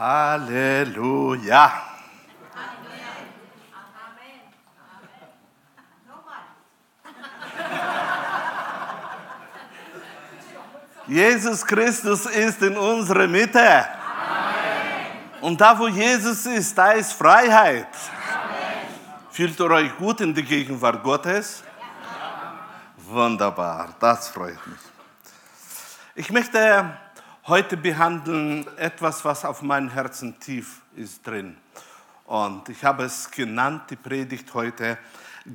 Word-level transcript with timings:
Halleluja. 0.00 1.72
Jesus 11.06 11.66
Christus 11.66 12.24
ist 12.24 12.62
in 12.62 12.78
unserer 12.78 13.26
Mitte. 13.26 13.60
Amen. 13.60 13.88
Und 15.42 15.60
da, 15.60 15.78
wo 15.78 15.88
Jesus 15.88 16.46
ist, 16.46 16.78
da 16.78 16.92
ist 16.92 17.12
Freiheit. 17.12 17.88
Amen. 17.88 18.86
Fühlt 19.30 19.60
ihr 19.60 19.70
euch 19.70 19.94
gut 19.98 20.22
in 20.22 20.32
die 20.32 20.44
Gegenwart 20.44 21.02
Gottes? 21.02 21.62
Ja. 21.62 22.54
Wunderbar, 22.96 23.88
das 23.98 24.28
freut 24.28 24.66
mich. 24.66 24.80
Ich 26.14 26.30
möchte 26.30 26.96
heute 27.46 27.76
behandeln 27.76 28.66
etwas, 28.76 29.24
was 29.24 29.44
auf 29.44 29.62
meinem 29.62 29.90
Herzen 29.90 30.38
tief 30.40 30.82
ist 30.96 31.26
drin. 31.26 31.56
Und 32.24 32.68
ich 32.68 32.84
habe 32.84 33.04
es 33.04 33.30
genannt, 33.30 33.90
die 33.90 33.96
Predigt 33.96 34.52
heute, 34.54 34.98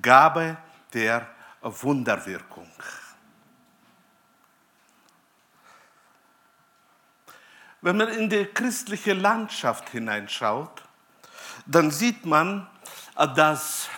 Gabe 0.02 0.58
der 0.94 1.28
Wunderwirkung. 1.62 2.70
Wenn 7.82 7.98
man 7.98 8.10
in 8.10 8.30
die 8.30 8.46
christliche 8.46 9.14
Landschaft 9.14 9.90
hineinschaut, 9.90 10.84
dann 11.66 11.92
sieht 11.92 12.26
man, 12.26 12.68
dass 13.36 13.90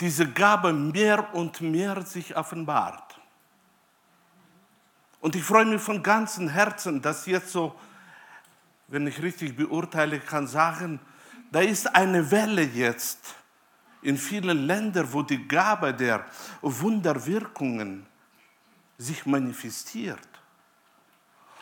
diese 0.00 0.30
Gabe 0.30 0.72
mehr 0.72 1.34
und 1.34 1.60
mehr 1.60 2.02
sich 2.02 2.36
offenbart. 2.36 3.05
Und 5.26 5.34
ich 5.34 5.42
freue 5.42 5.64
mich 5.64 5.82
von 5.82 6.04
ganzem 6.04 6.48
Herzen, 6.48 7.02
dass 7.02 7.26
jetzt 7.26 7.50
so, 7.50 7.74
wenn 8.86 9.08
ich 9.08 9.20
richtig 9.20 9.56
beurteile, 9.56 10.20
kann 10.20 10.46
sagen, 10.46 11.00
da 11.50 11.58
ist 11.62 11.92
eine 11.96 12.30
Welle 12.30 12.62
jetzt 12.62 13.34
in 14.02 14.18
vielen 14.18 14.68
Ländern, 14.68 15.12
wo 15.12 15.22
die 15.22 15.48
Gabe 15.48 15.92
der 15.92 16.24
Wunderwirkungen 16.62 18.06
sich 18.98 19.26
manifestiert. 19.26 20.28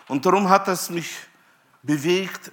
Und 0.09 0.27
darum 0.27 0.51
hat 0.51 0.69
es 0.69 0.91
mich 0.91 1.17
bewegt, 1.83 2.53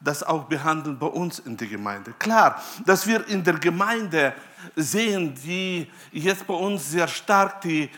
das 0.00 0.22
auch 0.22 0.44
behandeln 0.44 0.98
bei 0.98 1.06
uns 1.06 1.38
in 1.38 1.56
der 1.56 1.68
Gemeinde. 1.68 2.12
Klar, 2.18 2.62
dass 2.86 3.06
wir 3.06 3.26
in 3.28 3.44
der 3.44 3.54
Gemeinde 3.54 4.32
sehen, 4.74 5.34
wie 5.42 5.90
jetzt 6.10 6.46
bei 6.46 6.54
uns 6.54 6.90
sehr 6.90 7.06
stark 7.06 7.60
die 7.60 7.90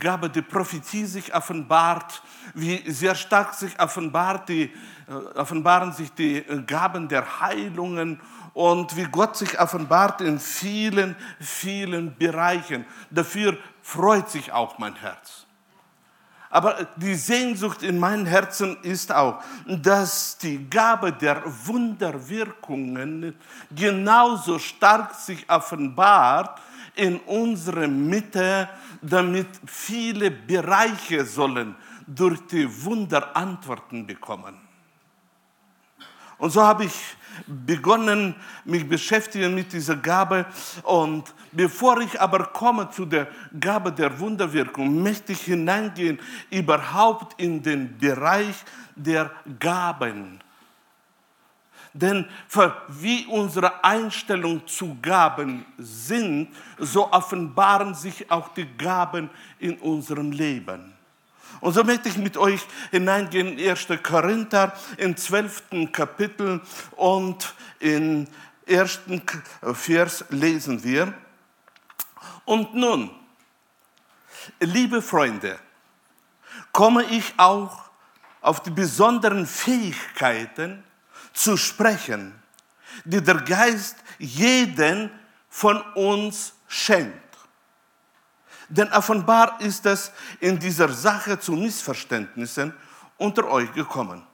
Gabe 0.00 0.28
der 0.28 0.42
Prophetie 0.42 1.04
sich 1.04 1.34
offenbart, 1.34 2.22
wie 2.54 2.82
sehr 2.90 3.14
stark 3.14 3.54
sich 3.54 3.78
offenbart 3.80 4.48
die, 4.48 4.72
äh, 5.08 5.12
offenbaren 5.36 5.92
sich 5.92 6.12
die 6.12 6.44
Gaben 6.66 7.08
der 7.08 7.40
Heilungen 7.40 8.20
und 8.52 8.96
wie 8.96 9.04
Gott 9.04 9.36
sich 9.36 9.58
offenbart 9.58 10.20
in 10.20 10.38
vielen, 10.38 11.16
vielen 11.40 12.16
Bereichen. 12.16 12.84
Dafür 13.10 13.58
freut 13.82 14.28
sich 14.30 14.52
auch 14.52 14.78
mein 14.78 14.94
Herz. 14.96 15.43
Aber 16.54 16.86
die 16.94 17.16
Sehnsucht 17.16 17.82
in 17.82 17.98
meinem 17.98 18.26
Herzen 18.26 18.76
ist 18.82 19.10
auch, 19.10 19.42
dass 19.66 20.38
die 20.38 20.70
Gabe 20.70 21.12
der 21.12 21.42
Wunderwirkungen 21.66 23.34
genauso 23.74 24.60
stark 24.60 25.14
sich 25.14 25.50
offenbart 25.50 26.60
in 26.94 27.18
unserer 27.22 27.88
Mitte, 27.88 28.68
damit 29.02 29.48
viele 29.66 30.30
Bereiche 30.30 31.24
sollen 31.24 31.74
durch 32.06 32.46
die 32.46 32.84
Wunder 32.84 33.34
Antworten 33.36 34.06
bekommen. 34.06 34.54
Und 36.38 36.50
so 36.50 36.62
habe 36.62 36.84
ich 36.84 37.16
begonnen, 37.46 38.34
mich 38.64 38.88
beschäftigen 38.88 39.54
mit 39.54 39.72
dieser 39.72 39.96
Gabe. 39.96 40.46
Und 40.82 41.34
bevor 41.52 42.00
ich 42.00 42.20
aber 42.20 42.46
komme 42.46 42.90
zu 42.90 43.04
der 43.04 43.28
Gabe 43.58 43.92
der 43.92 44.18
Wunderwirkung, 44.18 45.02
möchte 45.02 45.32
ich 45.32 45.42
hineingehen 45.42 46.18
überhaupt 46.50 47.40
in 47.40 47.62
den 47.62 47.98
Bereich 47.98 48.56
der 48.96 49.30
Gaben. 49.58 50.40
Denn 51.92 52.26
wie 52.88 53.24
unsere 53.26 53.84
Einstellung 53.84 54.66
zu 54.66 54.96
Gaben 55.00 55.64
sind, 55.78 56.48
so 56.76 57.10
offenbaren 57.12 57.94
sich 57.94 58.28
auch 58.30 58.48
die 58.48 58.66
Gaben 58.76 59.30
in 59.60 59.78
unserem 59.78 60.32
Leben. 60.32 60.93
Und 61.60 61.72
so 61.72 61.84
möchte 61.84 62.08
ich 62.08 62.16
mit 62.16 62.36
euch 62.36 62.60
hineingehen 62.90 63.58
in 63.58 63.70
1. 63.70 63.88
Korinther 64.02 64.72
im 64.96 65.16
12. 65.16 65.90
Kapitel 65.92 66.60
und 66.96 67.54
im 67.80 68.26
ersten 68.66 69.22
Vers 69.72 70.24
lesen 70.30 70.82
wir. 70.84 71.12
Und 72.44 72.74
nun, 72.74 73.10
liebe 74.60 75.00
Freunde, 75.00 75.58
komme 76.72 77.04
ich 77.04 77.32
auch 77.36 77.84
auf 78.40 78.62
die 78.62 78.70
besonderen 78.70 79.46
Fähigkeiten 79.46 80.84
zu 81.32 81.56
sprechen, 81.56 82.34
die 83.04 83.22
der 83.22 83.36
Geist 83.36 83.96
jeden 84.18 85.10
von 85.48 85.80
uns 85.94 86.52
schenkt. 86.68 87.33
Denn 88.68 88.92
offenbar 88.92 89.60
ist 89.60 89.86
es 89.86 90.12
in 90.40 90.58
dieser 90.58 90.88
Sache 90.88 91.38
zu 91.38 91.52
Missverständnissen 91.52 92.74
unter 93.18 93.48
euch 93.48 93.72
gekommen. 93.72 94.26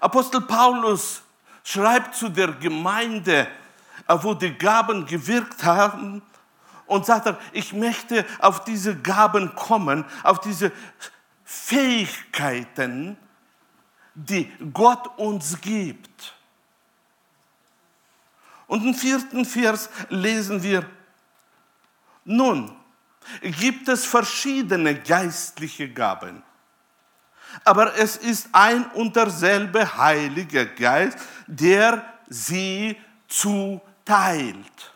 Apostel 0.00 0.40
Paulus 0.40 1.22
schreibt 1.64 2.14
zu 2.14 2.28
der 2.28 2.48
Gemeinde, 2.52 3.46
wo 4.08 4.34
die 4.34 4.52
Gaben 4.52 5.06
gewirkt 5.06 5.64
haben, 5.64 6.22
und 6.86 7.06
sagt, 7.06 7.34
ich 7.52 7.72
möchte 7.72 8.26
auf 8.38 8.64
diese 8.64 8.94
Gaben 8.96 9.54
kommen, 9.54 10.04
auf 10.22 10.40
diese 10.40 10.72
Fähigkeiten, 11.44 13.16
die 14.14 14.52
Gott 14.72 15.18
uns 15.18 15.58
gibt. 15.60 16.34
Und 18.66 18.84
im 18.84 18.94
vierten 18.94 19.44
Vers 19.44 19.88
lesen 20.10 20.62
wir, 20.62 20.84
nun, 22.24 22.74
gibt 23.42 23.88
es 23.88 24.04
verschiedene 24.04 25.00
geistliche 25.00 25.88
Gaben. 25.88 26.42
Aber 27.64 27.96
es 27.96 28.16
ist 28.16 28.48
ein 28.52 28.86
und 28.92 29.14
derselbe 29.14 29.96
Heilige 29.96 30.66
Geist, 30.66 31.18
der 31.46 32.04
sie 32.28 32.96
zuteilt. 33.28 34.92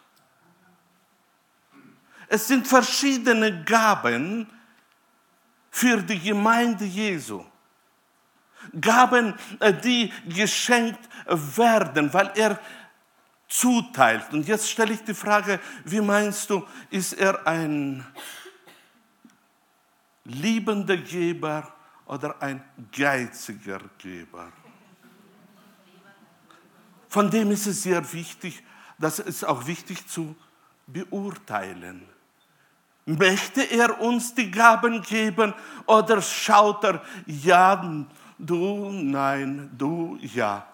Es 2.28 2.48
sind 2.48 2.66
verschiedene 2.66 3.62
Gaben 3.64 4.50
für 5.70 6.02
die 6.02 6.18
Gemeinde 6.18 6.84
Jesu. 6.84 7.44
Gaben, 8.80 9.34
äh, 9.60 9.72
die 9.72 10.12
geschenkt 10.26 10.98
werden, 11.26 12.12
weil 12.12 12.32
er 12.34 12.58
zuteilt. 13.48 14.32
Und 14.32 14.46
jetzt 14.46 14.70
stelle 14.70 14.92
ich 14.94 15.04
die 15.04 15.14
Frage, 15.14 15.60
wie 15.84 16.00
meinst 16.00 16.50
du, 16.50 16.66
ist 16.90 17.12
er 17.12 17.46
ein 17.46 18.04
liebender 20.24 20.96
Geber 20.96 21.72
oder 22.06 22.40
ein 22.42 22.62
geiziger 22.92 23.80
Geber? 23.98 24.52
Von 27.08 27.30
dem 27.30 27.50
ist 27.50 27.66
es 27.66 27.82
sehr 27.82 28.12
wichtig, 28.12 28.62
das 28.98 29.18
ist 29.20 29.44
auch 29.44 29.66
wichtig 29.66 30.06
zu 30.06 30.34
beurteilen. 30.86 32.06
Möchte 33.04 33.62
er 33.62 34.00
uns 34.00 34.34
die 34.34 34.50
Gaben 34.50 35.00
geben 35.02 35.54
oder 35.86 36.20
schaut 36.20 36.82
er, 36.82 37.02
ja, 37.26 38.04
du, 38.36 38.90
nein, 38.90 39.70
du, 39.78 40.18
ja. 40.20 40.66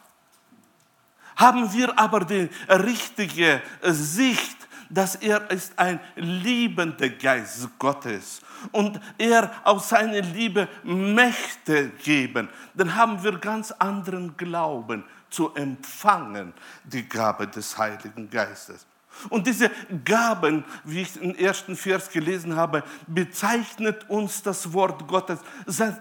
Haben 1.43 1.73
wir 1.73 1.99
aber 1.99 2.21
die 2.25 2.49
richtige 2.69 3.61
Sicht, 3.83 4.57
dass 4.89 5.17
er 5.17 5.51
ist 5.51 5.77
ein 5.77 5.99
liebender 6.15 7.09
Geist 7.09 7.69
Gottes 7.81 8.43
und 8.71 9.01
er 9.19 9.51
aus 9.65 9.89
seiner 9.89 10.21
Liebe 10.21 10.69
Mächte 10.85 11.89
geben, 12.05 12.49
dann 12.75 12.95
haben 12.95 13.21
wir 13.25 13.39
ganz 13.39 13.73
anderen 13.73 14.37
Glauben 14.37 15.03
zu 15.31 15.53
empfangen, 15.55 16.53
die 16.85 17.09
Gabe 17.09 17.49
des 17.49 17.77
Heiligen 17.77 18.31
Geistes. 18.31 18.87
Und 19.29 19.45
diese 19.45 19.69
Gaben, 20.05 20.65
wie 20.85 21.03
ich 21.03 21.21
im 21.21 21.35
ersten 21.35 21.75
Vers 21.75 22.09
gelesen 22.09 22.55
habe, 22.55 22.85
bezeichnet 23.09 24.09
uns 24.09 24.45
das 24.45 24.73
Wort 24.73 25.09
Gottes. 25.09 25.41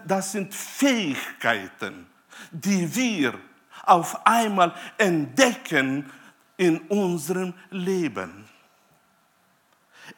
Das 0.06 0.30
sind 0.30 0.54
Fähigkeiten, 0.54 2.06
die 2.52 2.94
wir 2.94 3.34
auf 3.84 4.26
einmal 4.26 4.74
entdecken 4.98 6.10
in 6.56 6.78
unserem 6.88 7.54
Leben. 7.70 8.48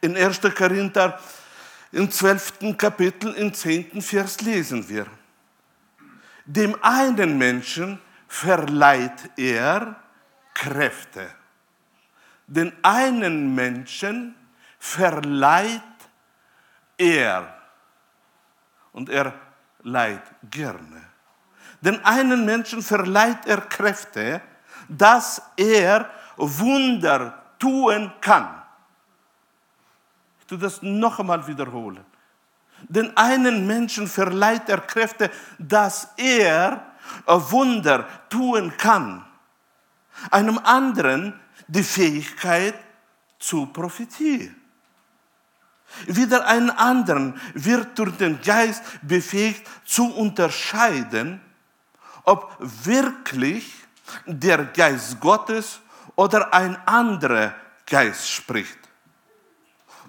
In 0.01 0.17
1. 0.17 0.41
Korinther 0.55 1.19
im 1.93 2.11
12. 2.11 2.77
Kapitel, 2.77 3.33
im 3.35 3.55
10. 3.55 4.03
Vers 4.03 4.41
lesen 4.41 4.89
wir. 4.89 5.07
Dem 6.45 6.77
einen 6.83 7.39
Menschen 7.39 8.01
verleiht 8.27 9.31
er 9.37 9.97
Kräfte. 10.53 11.31
Den 12.47 12.73
einen 12.83 13.55
Menschen 13.55 14.35
verleiht 14.79 15.81
er 16.99 17.57
und 18.93 19.09
er 19.09 19.33
leiht 19.83 20.23
gerne. 20.51 21.14
Den 21.85 22.03
einen 22.03 22.47
Menschen 22.47 22.81
verleiht 22.81 23.45
er 23.45 23.61
Kräfte, 23.61 24.41
dass 24.89 25.43
er 25.55 26.09
Wunder 26.39 27.43
tun 27.59 28.11
kann. 28.23 28.49
Ich 30.41 30.47
tue 30.47 30.57
das 30.57 30.81
noch 30.81 31.21
einmal 31.21 31.47
wiederholen. 31.47 32.03
Den 32.89 33.15
einen 33.19 33.67
Menschen 33.67 34.07
verleiht 34.07 34.67
er 34.71 34.81
Kräfte, 34.81 35.31
dass 35.59 36.09
er 36.17 36.87
Wunder 37.27 38.09
tun 38.31 38.75
kann. 38.79 39.23
Einem 40.31 40.59
anderen 40.65 41.39
die 41.67 41.83
Fähigkeit 41.83 42.77
zu 43.39 43.67
profitieren. 43.67 44.57
Wieder 46.07 46.47
einen 46.47 46.71
anderen 46.71 47.39
wird 47.53 47.99
durch 47.99 48.17
den 48.17 48.41
Geist 48.41 48.83
befähigt 49.03 49.69
zu 49.85 50.15
unterscheiden, 50.15 51.41
ob 52.25 52.57
wirklich 52.59 53.73
der 54.27 54.65
Geist 54.67 55.21
Gottes 55.21 55.81
oder 56.17 56.53
ein 56.53 56.77
anderer 56.87 57.55
Geist 57.87 58.31
spricht. 58.31 58.79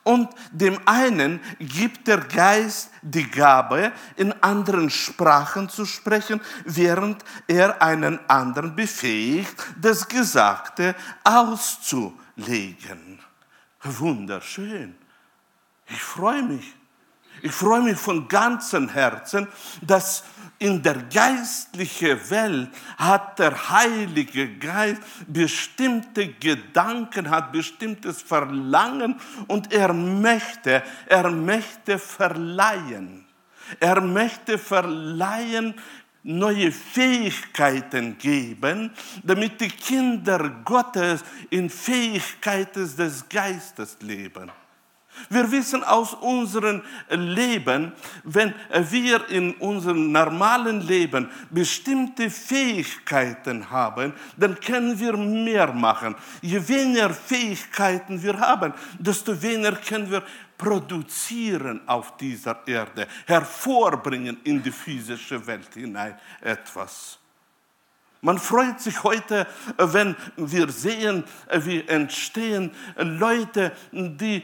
Und 0.04 0.30
dem 0.52 0.80
einen 0.86 1.42
gibt 1.58 2.08
der 2.08 2.20
Geist 2.20 2.92
die 3.02 3.28
Gabe, 3.28 3.92
in 4.16 4.32
anderen 4.44 4.92
Sprachen 4.92 5.68
zu 5.68 5.84
sprechen, 5.86 6.42
während 6.64 7.26
er 7.48 7.82
einen 7.82 8.20
anderen 8.30 8.76
befähigt, 8.76 9.56
das 9.82 10.08
Gesagte 10.08 10.94
auszulegen. 11.24 13.20
Wunderschön. 13.82 14.96
Ich 15.88 16.04
freue 16.04 16.44
mich. 16.44 16.76
Ich 17.42 17.52
freue 17.52 17.82
mich 17.82 17.98
von 17.98 18.28
ganzem 18.28 18.90
Herzen, 18.90 19.48
dass 19.82 20.24
in 20.60 20.82
der 20.82 21.04
geistlichen 21.04 22.30
Welt 22.30 22.70
hat 22.98 23.40
der 23.40 23.70
Heilige 23.70 24.58
Geist 24.58 25.02
bestimmte 25.28 26.34
Gedanken, 26.34 27.30
hat 27.30 27.52
bestimmtes 27.52 28.22
Verlangen 28.22 29.20
und 29.48 29.74
er 29.74 29.94
möchte, 29.94 30.84
er 31.08 31.30
möchte 31.30 32.00
verleihen. 32.00 33.26
Er 33.80 34.00
möchte 34.00 34.58
verleihen, 34.58 35.74
neue 36.26 36.72
Fähigkeiten 36.72 38.18
geben, 38.18 38.92
damit 39.24 39.62
die 39.62 39.70
Kinder 39.70 40.50
Gottes 40.66 41.24
in 41.52 41.70
Fähigkeiten 41.70 42.96
des 42.96 43.30
Geistes 43.30 43.98
leben. 44.02 44.52
Wir 45.30 45.52
wissen 45.52 45.84
aus 45.84 46.14
unserem 46.14 46.82
Leben, 47.10 47.94
wenn 48.24 48.54
wir 48.90 49.30
in 49.30 49.54
unserem 49.56 50.12
normalen 50.12 50.82
Leben 50.82 51.30
bestimmte 51.50 52.30
Fähigkeiten 52.30 53.70
haben, 53.70 54.14
dann 54.38 54.60
können 54.60 55.00
wir 55.00 55.18
mehr 55.18 55.74
machen. 55.74 56.16
Je 56.42 56.68
weniger 56.68 57.10
Fähigkeiten 57.12 58.22
wir 58.22 58.40
haben, 58.40 58.74
desto 59.00 59.42
weniger 59.42 59.74
können 59.74 60.10
wir 60.10 60.24
produzieren 60.58 61.82
auf 61.88 62.18
dieser 62.18 62.66
Erde, 62.68 63.08
hervorbringen 63.26 64.38
in 64.44 64.62
die 64.62 64.72
physische 64.72 65.46
Welt 65.46 65.74
hinein 65.74 66.18
etwas. 66.42 67.20
Man 68.26 68.40
freut 68.40 68.82
sich 68.82 69.04
heute, 69.04 69.46
wenn 69.78 70.16
wir 70.36 70.68
sehen, 70.70 71.26
wie 71.60 71.88
entstehen 71.88 72.72
Leute, 72.98 73.72
die 73.92 74.42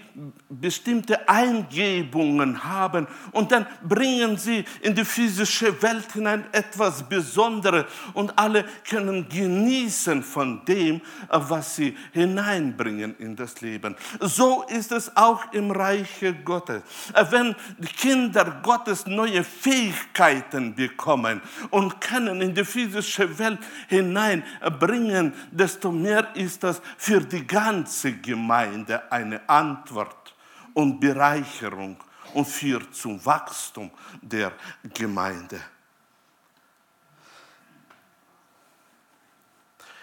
bestimmte 0.48 1.28
Eingebungen 1.28 2.64
haben 2.64 3.08
und 3.32 3.52
dann 3.52 3.66
bringen 3.82 4.38
sie 4.38 4.66
in 4.82 4.94
die 4.94 5.04
physische 5.04 5.82
Welt 5.82 6.12
hinein 6.12 6.46
etwas 6.52 7.10
Besonderes 7.10 7.86
und 8.14 8.38
alle 8.38 8.66
können 8.88 9.28
genießen 9.28 10.22
von 10.22 10.64
dem, 10.66 11.02
was 11.30 11.76
sie 11.76 11.98
hineinbringen 12.12 13.16
in 13.18 13.36
das 13.36 13.62
Leben. 13.62 13.96
So 14.20 14.64
ist 14.70 14.92
es 14.92 15.18
auch 15.18 15.52
im 15.54 15.72
Reiche 15.72 16.36
Gottes. 16.36 16.84
Wenn 17.32 17.56
die 17.80 17.88
Kinder 17.88 18.60
Gottes 18.62 19.08
neue 19.08 19.44
Fähigkeiten 19.44 20.76
bekommen 20.76 21.42
und 21.72 22.00
können 22.00 22.42
in 22.42 22.54
die 22.54 22.64
physische 22.64 23.40
Welt 23.40 23.58
hineinbringen, 23.88 25.34
desto 25.52 25.92
mehr 25.92 26.36
ist 26.36 26.64
das 26.64 26.82
für 26.98 27.22
die 27.22 27.46
ganze 27.46 28.14
Gemeinde 28.14 29.12
eine 29.12 29.48
Antwort 29.50 30.36
und 30.74 31.00
Bereicherung 31.00 31.98
und 32.34 32.48
führt 32.48 32.96
zum 32.96 33.24
Wachstum 33.26 33.92
der 34.22 34.54
Gemeinde. 34.94 35.62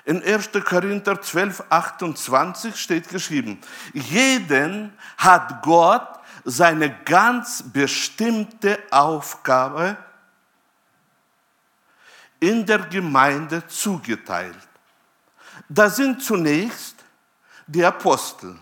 In 0.04 0.22
1. 0.22 0.50
Korinther 0.64 1.20
12, 1.20 1.64
28 1.68 2.74
steht 2.76 3.08
geschrieben, 3.10 3.60
jeden 3.92 4.94
hat 5.18 5.60
Gott 5.62 6.18
seine 6.44 6.90
ganz 7.04 7.62
bestimmte 7.62 8.78
Aufgabe 8.90 9.98
in 12.40 12.64
der 12.64 12.80
Gemeinde 12.80 13.66
zugeteilt. 13.66 14.56
Da 15.68 15.90
sind 15.90 16.22
zunächst 16.22 16.96
die 17.66 17.84
Apostel, 17.84 18.56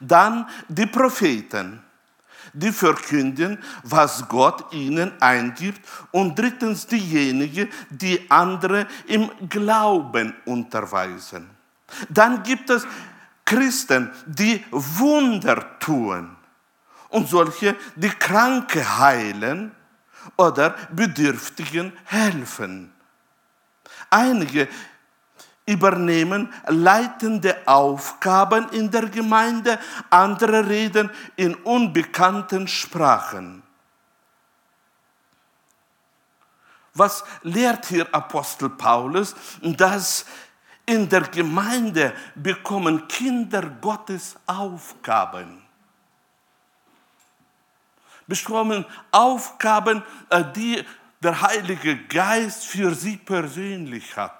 dann 0.00 0.48
die 0.68 0.86
Propheten, 0.86 1.82
die 2.52 2.72
verkünden, 2.72 3.58
was 3.82 4.28
Gott 4.28 4.72
ihnen 4.72 5.12
eingibt, 5.20 5.80
und 6.10 6.38
drittens 6.38 6.86
diejenigen, 6.86 7.68
die 7.90 8.30
andere 8.30 8.86
im 9.06 9.30
Glauben 9.48 10.34
unterweisen. 10.44 11.48
Dann 12.08 12.42
gibt 12.42 12.70
es 12.70 12.86
Christen, 13.44 14.10
die 14.26 14.64
Wunder 14.70 15.78
tun 15.78 16.36
und 17.08 17.28
solche, 17.28 17.76
die 17.96 18.08
Kranke 18.08 18.98
heilen 18.98 19.72
oder 20.36 20.70
Bedürftigen 20.90 21.92
helfen. 22.04 22.92
Einige 24.10 24.68
übernehmen 25.66 26.52
leitende 26.66 27.56
Aufgaben 27.66 28.68
in 28.70 28.90
der 28.90 29.08
Gemeinde, 29.08 29.78
andere 30.10 30.68
reden 30.68 31.10
in 31.36 31.54
unbekannten 31.54 32.66
Sprachen. 32.66 33.62
Was 36.94 37.24
lehrt 37.42 37.86
hier 37.86 38.06
Apostel 38.14 38.68
Paulus? 38.68 39.34
Dass 39.62 40.26
in 40.84 41.08
der 41.08 41.22
Gemeinde 41.22 42.12
bekommen 42.34 43.08
Kinder 43.08 43.62
Gottes 43.80 44.36
Aufgaben 44.46 45.61
bekommen 48.26 48.84
Aufgaben, 49.10 50.02
äh, 50.30 50.44
die 50.54 50.84
der 51.22 51.40
Heilige 51.40 51.96
Geist 52.06 52.64
für 52.64 52.94
sie 52.94 53.16
persönlich 53.16 54.16
hat. 54.16 54.32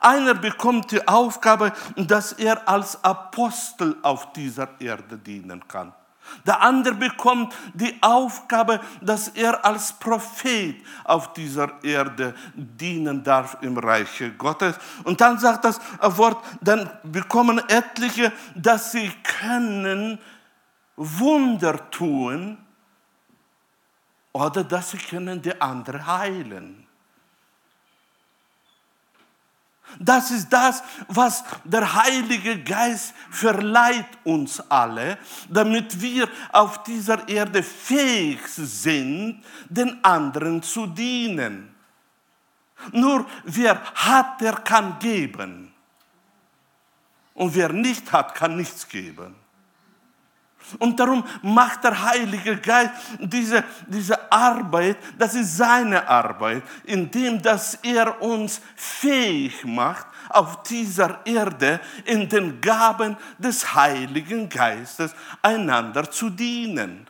Einer 0.00 0.34
bekommt 0.34 0.92
die 0.92 1.06
Aufgabe, 1.06 1.72
dass 1.96 2.32
er 2.32 2.68
als 2.68 3.02
Apostel 3.02 3.96
auf 4.02 4.32
dieser 4.32 4.68
Erde 4.80 5.18
dienen 5.18 5.66
kann. 5.66 5.92
Der 6.46 6.62
andere 6.62 6.94
bekommt 6.94 7.54
die 7.74 7.96
Aufgabe, 8.00 8.80
dass 9.00 9.28
er 9.28 9.64
als 9.64 9.92
Prophet 9.92 10.76
auf 11.04 11.32
dieser 11.32 11.82
Erde 11.82 12.34
dienen 12.54 13.24
darf 13.24 13.56
im 13.62 13.76
Reiche 13.78 14.30
Gottes. 14.32 14.76
Und 15.04 15.20
dann 15.20 15.38
sagt 15.38 15.64
das 15.64 15.80
Wort, 16.00 16.44
dann 16.60 16.88
bekommen 17.02 17.58
etliche, 17.68 18.32
dass 18.54 18.92
sie 18.92 19.10
können 19.22 20.18
Wunder 20.96 21.90
tun 21.90 22.58
oder 24.32 24.64
dass 24.64 24.90
sie 24.90 24.98
können 24.98 25.40
die 25.42 25.60
andere 25.60 26.06
heilen. 26.06 26.86
Das 29.98 30.30
ist 30.30 30.48
das, 30.50 30.82
was 31.08 31.42
der 31.64 31.94
Heilige 31.94 32.62
Geist 32.62 33.12
verleiht 33.30 34.06
uns 34.22 34.60
alle, 34.70 35.18
damit 35.48 36.00
wir 36.00 36.28
auf 36.52 36.84
dieser 36.84 37.28
Erde 37.28 37.62
fähig 37.62 38.40
sind, 38.46 39.42
den 39.68 40.04
anderen 40.04 40.62
zu 40.62 40.86
dienen. 40.86 41.74
Nur 42.92 43.26
wer 43.44 43.82
hat, 43.94 44.40
der 44.40 44.52
kann 44.52 44.98
geben. 45.00 45.72
Und 47.34 47.54
wer 47.54 47.72
nicht 47.72 48.12
hat, 48.12 48.34
kann 48.34 48.56
nichts 48.56 48.86
geben. 48.86 49.34
Und 50.78 50.98
darum 50.98 51.24
macht 51.42 51.84
der 51.84 52.02
Heilige 52.02 52.56
Geist 52.56 52.92
diese, 53.18 53.64
diese 53.86 54.30
Arbeit, 54.30 54.96
das 55.18 55.34
ist 55.34 55.56
seine 55.56 56.06
Arbeit, 56.08 56.62
indem 56.84 57.40
dass 57.40 57.74
er 57.82 58.20
uns 58.22 58.60
fähig 58.76 59.64
macht, 59.64 60.06
auf 60.28 60.62
dieser 60.62 61.20
Erde 61.26 61.80
in 62.04 62.28
den 62.28 62.60
Gaben 62.60 63.16
des 63.38 63.74
Heiligen 63.74 64.48
Geistes 64.48 65.14
einander 65.42 66.10
zu 66.10 66.30
dienen. 66.30 67.06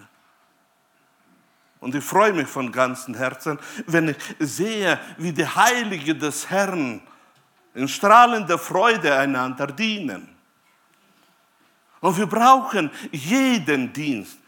Und 1.81 1.95
ich 1.95 2.05
freue 2.05 2.33
mich 2.33 2.47
von 2.47 2.71
ganzem 2.71 3.14
Herzen, 3.14 3.59
wenn 3.87 4.09
ich 4.09 4.17
sehe, 4.38 4.99
wie 5.17 5.33
die 5.33 5.47
Heiligen 5.47 6.19
des 6.19 6.49
Herrn 6.50 7.00
in 7.75 7.88
strahlender 7.88 8.59
Freude 8.59 9.17
einander 9.17 9.67
dienen. 9.67 10.40
Und 12.00 12.16
wir 12.16 12.26
brauchen 12.26 12.90
jeden 13.12 13.92
Dienst. 13.92 14.38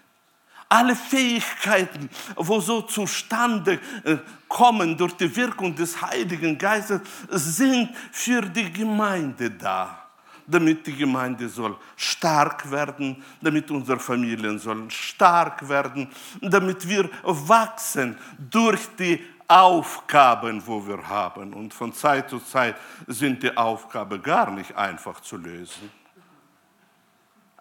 Alle 0.69 0.97
Fähigkeiten, 0.97 2.09
wo 2.35 2.59
so 2.59 2.81
zustande 2.83 3.79
äh, 4.05 4.17
kommen 4.49 4.97
durch 4.97 5.13
die 5.13 5.35
Wirkung 5.37 5.75
des 5.75 6.01
Heiligen 6.01 6.57
Geistes, 6.57 7.03
sind 7.29 7.91
für 8.11 8.41
die 8.41 8.73
Gemeinde 8.73 9.51
da 9.51 10.03
damit 10.47 10.87
die 10.87 10.97
Gemeinde 10.97 11.49
soll 11.49 11.77
stark 11.97 12.71
werden, 12.71 13.23
damit 13.41 13.71
unsere 13.71 13.99
Familien 13.99 14.59
sollen 14.59 14.91
stark 14.91 15.69
werden, 15.69 16.09
damit 16.41 16.87
wir 16.87 17.09
wachsen 17.23 18.19
durch 18.51 18.81
die 18.99 19.25
Aufgaben, 19.47 20.63
wo 20.67 20.87
wir 20.87 21.07
haben. 21.07 21.53
Und 21.53 21.73
von 21.75 21.93
Zeit 21.93 22.31
zu 22.31 22.39
Zeit 22.39 22.77
sind 23.07 23.43
die 23.43 23.57
Aufgaben 23.57 24.23
gar 24.23 24.51
nicht 24.51 24.75
einfach 24.77 25.21
zu 25.21 25.37
lösen. 25.37 26.02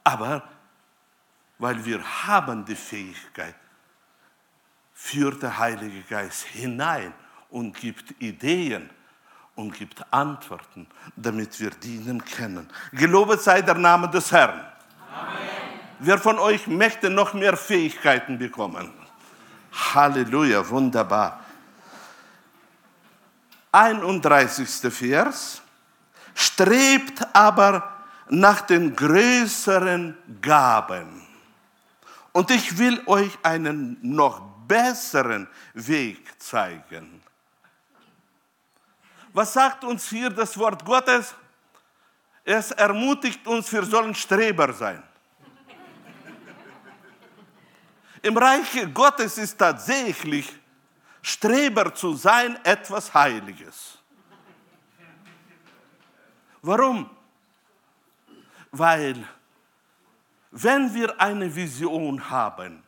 Aber 0.03 0.43
weil 1.57 1.83
wir 1.85 2.01
haben 2.25 2.65
die 2.65 2.75
Fähigkeit, 2.75 3.55
führt 4.93 5.41
der 5.43 5.57
Heilige 5.57 6.01
Geist 6.03 6.43
hinein 6.45 7.13
und 7.49 7.75
gibt 7.75 8.19
Ideen 8.21 8.89
und 9.55 9.73
gibt 9.73 10.03
Antworten, 10.11 10.87
damit 11.15 11.59
wir 11.59 11.69
dienen 11.71 12.23
können. 12.23 12.69
Gelobet 12.93 13.41
sei 13.41 13.61
der 13.61 13.75
Name 13.75 14.09
des 14.09 14.31
Herrn. 14.31 14.59
Amen. 14.59 15.39
Wer 15.99 16.17
von 16.17 16.39
euch 16.39 16.65
möchte 16.67 17.09
noch 17.09 17.33
mehr 17.33 17.55
Fähigkeiten 17.55 18.39
bekommen? 18.39 18.91
Halleluja, 19.93 20.67
wunderbar. 20.67 21.41
31. 23.71 24.93
Vers. 24.93 25.61
Strebt 26.33 27.23
aber 27.33 27.90
nach 28.31 28.61
den 28.61 28.95
größeren 28.95 30.17
Gaben. 30.41 31.27
Und 32.31 32.49
ich 32.49 32.77
will 32.77 33.03
euch 33.05 33.37
einen 33.43 33.97
noch 34.01 34.39
besseren 34.65 35.49
Weg 35.73 36.41
zeigen. 36.41 37.21
Was 39.33 39.51
sagt 39.51 39.83
uns 39.83 40.07
hier 40.07 40.29
das 40.29 40.57
Wort 40.57 40.85
Gottes? 40.85 41.35
Es 42.45 42.71
ermutigt 42.71 43.45
uns, 43.45 43.71
wir 43.71 43.83
sollen 43.83 44.15
Streber 44.15 44.71
sein. 44.71 45.03
Im 48.21 48.37
Reich 48.37 48.87
Gottes 48.93 49.37
ist 49.37 49.57
tatsächlich 49.57 50.57
Streber 51.21 51.93
zu 51.93 52.15
sein 52.15 52.57
etwas 52.63 53.13
Heiliges. 53.13 53.97
Warum? 56.61 57.09
Weil 58.71 59.23
wenn 60.51 60.93
wir 60.93 61.19
eine 61.19 61.53
Vision 61.53 62.29
haben, 62.29 62.83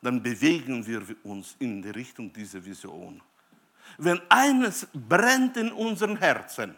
dann 0.00 0.22
bewegen 0.22 0.86
wir 0.86 1.02
uns 1.24 1.56
in 1.58 1.80
die 1.80 1.90
Richtung 1.90 2.32
dieser 2.32 2.62
Vision. 2.64 3.22
Wenn 3.98 4.20
eines 4.28 4.86
brennt 4.92 5.56
in 5.56 5.72
unseren 5.72 6.16
Herzen, 6.16 6.74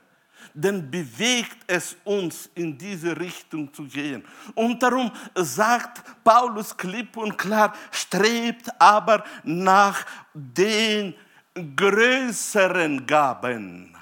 dann 0.55 0.91
bewegt 0.91 1.59
es 1.67 1.97
uns 2.05 2.49
in 2.55 2.77
diese 2.77 3.19
Richtung 3.19 3.73
zu 3.73 3.85
gehen. 3.85 4.25
Und 4.55 4.83
darum 4.83 5.11
sagt 5.35 6.03
Paulus 6.23 6.77
klipp 6.77 7.17
und 7.17 7.37
klar, 7.37 7.75
strebt 7.91 8.69
aber 8.81 9.25
nach 9.45 10.05
den 10.33 11.15
größeren 11.55 13.07
Gaben. 13.07 13.97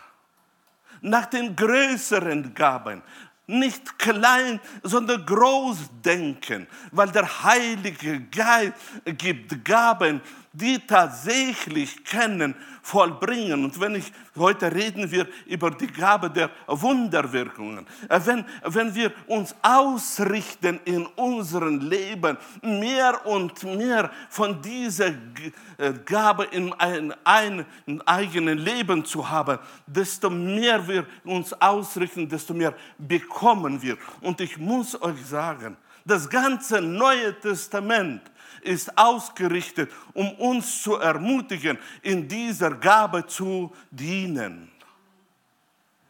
Nach 1.00 1.26
den 1.26 1.54
größeren 1.54 2.54
Gaben 2.54 3.02
nicht 3.46 3.98
klein, 3.98 4.60
sondern 4.82 5.24
groß 5.26 5.78
denken, 6.04 6.66
weil 6.92 7.10
der 7.10 7.44
Heilige 7.44 8.20
Geist 8.30 8.74
gibt 9.18 9.64
Gaben, 9.64 10.20
die 10.54 10.78
tatsächlich 10.78 12.04
kennen, 12.04 12.54
vollbringen. 12.80 13.64
Und 13.64 13.80
wenn 13.80 13.96
ich, 13.96 14.12
heute 14.36 14.72
reden 14.72 15.10
wir 15.10 15.26
über 15.46 15.70
die 15.70 15.88
Gabe 15.88 16.30
der 16.30 16.50
Wunderwirkungen. 16.66 17.86
Äh, 18.08 18.20
wenn, 18.24 18.44
wenn 18.62 18.94
wir 18.94 19.12
uns 19.26 19.54
ausrichten 19.62 20.78
in 20.84 21.06
unserem 21.06 21.80
Leben, 21.80 22.38
mehr 22.62 23.26
und 23.26 23.62
mehr 23.64 24.10
von 24.30 24.62
dieser 24.62 25.08
äh, 25.08 25.92
Gabe 26.04 26.44
in 26.44 26.72
ein, 26.74 27.12
ein 27.24 27.66
eigenen 28.06 28.58
Leben 28.58 29.04
zu 29.04 29.28
haben, 29.28 29.58
desto 29.86 30.30
mehr 30.30 30.86
wir 30.86 31.04
uns 31.24 31.52
ausrichten, 31.54 32.28
desto 32.28 32.54
mehr 32.54 32.74
bekommen 32.96 33.82
wir. 33.82 33.96
Und 34.20 34.40
ich 34.40 34.56
muss 34.56 35.00
euch 35.02 35.24
sagen, 35.26 35.76
das 36.04 36.28
ganze 36.28 36.80
Neue 36.80 37.38
Testament 37.40 38.22
ist 38.62 38.96
ausgerichtet, 38.96 39.90
um 40.12 40.32
uns 40.32 40.82
zu 40.82 40.96
ermutigen, 40.96 41.78
in 42.02 42.26
dieser 42.28 42.70
Gabe 42.70 43.26
zu 43.26 43.72
dienen. 43.90 44.70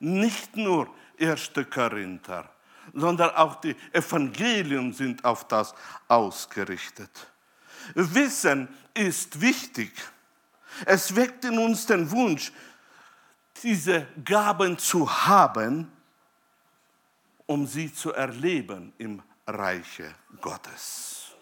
Nicht 0.00 0.56
nur 0.56 0.88
1. 1.20 1.52
Korinther, 1.70 2.48
sondern 2.92 3.30
auch 3.30 3.56
die 3.56 3.76
Evangelien 3.92 4.92
sind 4.92 5.24
auf 5.24 5.46
das 5.48 5.74
ausgerichtet. 6.08 7.10
Wissen 7.94 8.68
ist 8.94 9.40
wichtig. 9.40 9.92
Es 10.86 11.14
weckt 11.14 11.44
in 11.44 11.58
uns 11.58 11.86
den 11.86 12.10
Wunsch, 12.10 12.52
diese 13.62 14.06
Gaben 14.24 14.76
zu 14.78 15.08
haben, 15.08 15.90
um 17.46 17.66
sie 17.66 17.92
zu 17.92 18.12
erleben 18.12 18.92
im 18.98 19.22
Reiche 19.46 20.14
Gottes. 20.40 21.32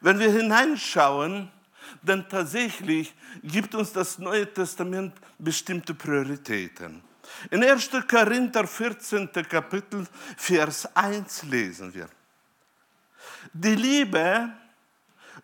Wenn 0.00 0.18
wir 0.18 0.30
hineinschauen, 0.30 1.50
dann 2.02 2.28
tatsächlich 2.28 3.14
gibt 3.42 3.74
uns 3.74 3.92
das 3.92 4.18
Neue 4.18 4.52
Testament 4.52 5.14
bestimmte 5.38 5.94
Prioritäten. 5.94 7.02
In 7.50 7.62
1. 7.62 7.90
Korinther 8.08 8.66
14. 8.66 9.30
Kapitel, 9.48 10.06
Vers 10.36 10.96
1 10.96 11.44
lesen 11.44 11.94
wir. 11.94 12.08
Die 13.52 13.74
Liebe 13.74 14.52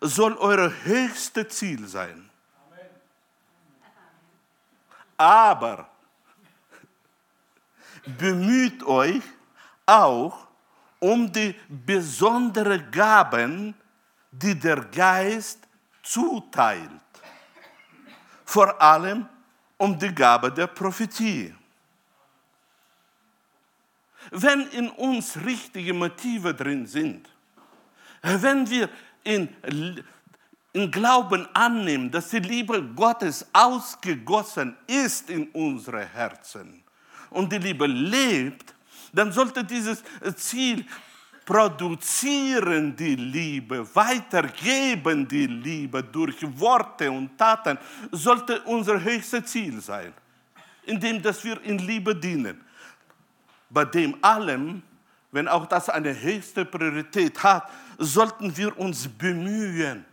soll 0.01 0.33
euer 0.37 0.71
höchstes 0.83 1.49
Ziel 1.49 1.87
sein. 1.87 2.29
Aber 5.17 5.89
bemüht 8.17 8.83
euch 8.83 9.21
auch 9.85 10.47
um 10.99 11.31
die 11.31 11.55
besonderen 11.67 12.91
Gaben, 12.91 13.73
die 14.31 14.57
der 14.57 14.81
Geist 14.85 15.67
zuteilt. 16.03 16.89
Vor 18.45 18.81
allem 18.81 19.27
um 19.77 19.97
die 19.97 20.13
Gabe 20.13 20.51
der 20.51 20.67
Prophetie. 20.67 21.55
Wenn 24.31 24.67
in 24.71 24.89
uns 24.89 25.37
richtige 25.37 25.93
Motive 25.93 26.53
drin 26.53 26.85
sind, 26.85 27.29
wenn 28.21 28.69
wir 28.69 28.89
in, 29.23 29.49
in 30.73 30.91
Glauben 30.91 31.47
annehmen, 31.55 32.11
dass 32.11 32.29
die 32.29 32.39
Liebe 32.39 32.83
Gottes 32.83 33.47
ausgegossen 33.53 34.75
ist 34.87 35.29
in 35.29 35.47
unsere 35.49 36.05
Herzen 36.05 36.78
und 37.29 37.51
die 37.51 37.57
Liebe 37.57 37.85
lebt, 37.85 38.73
dann 39.13 39.31
sollte 39.31 39.63
dieses 39.63 40.03
Ziel 40.35 40.85
produzieren 41.49 42.95
die 42.95 43.15
Liebe, 43.15 43.83
weitergeben 43.95 45.27
die 45.27 45.47
Liebe 45.47 46.03
durch 46.03 46.37
Worte 46.59 47.09
und 47.09 47.35
Taten, 47.35 47.75
sollte 48.11 48.61
unser 48.61 49.01
höchstes 49.01 49.45
Ziel 49.45 49.81
sein, 49.81 50.13
indem 50.85 51.19
dass 51.19 51.43
wir 51.43 51.59
in 51.63 51.79
Liebe 51.79 52.15
dienen. 52.15 52.63
Bei 53.67 53.83
dem 53.83 54.15
allem, 54.23 54.83
wenn 55.31 55.47
auch 55.47 55.65
das 55.65 55.89
eine 55.89 56.19
höchste 56.19 56.65
Priorität 56.65 57.41
hat, 57.41 57.67
sollten 57.97 58.55
wir 58.55 58.77
uns 58.77 59.07
bemühen, 59.07 60.05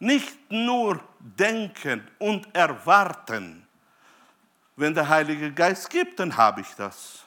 nicht 0.00 0.50
nur 0.50 1.00
denken 1.20 2.02
und 2.18 2.52
erwarten. 2.54 3.65
Wenn 4.76 4.94
der 4.94 5.08
Heilige 5.08 5.52
Geist 5.52 5.88
gibt, 5.90 6.20
dann 6.20 6.36
habe 6.36 6.60
ich 6.60 6.68
das. 6.76 7.24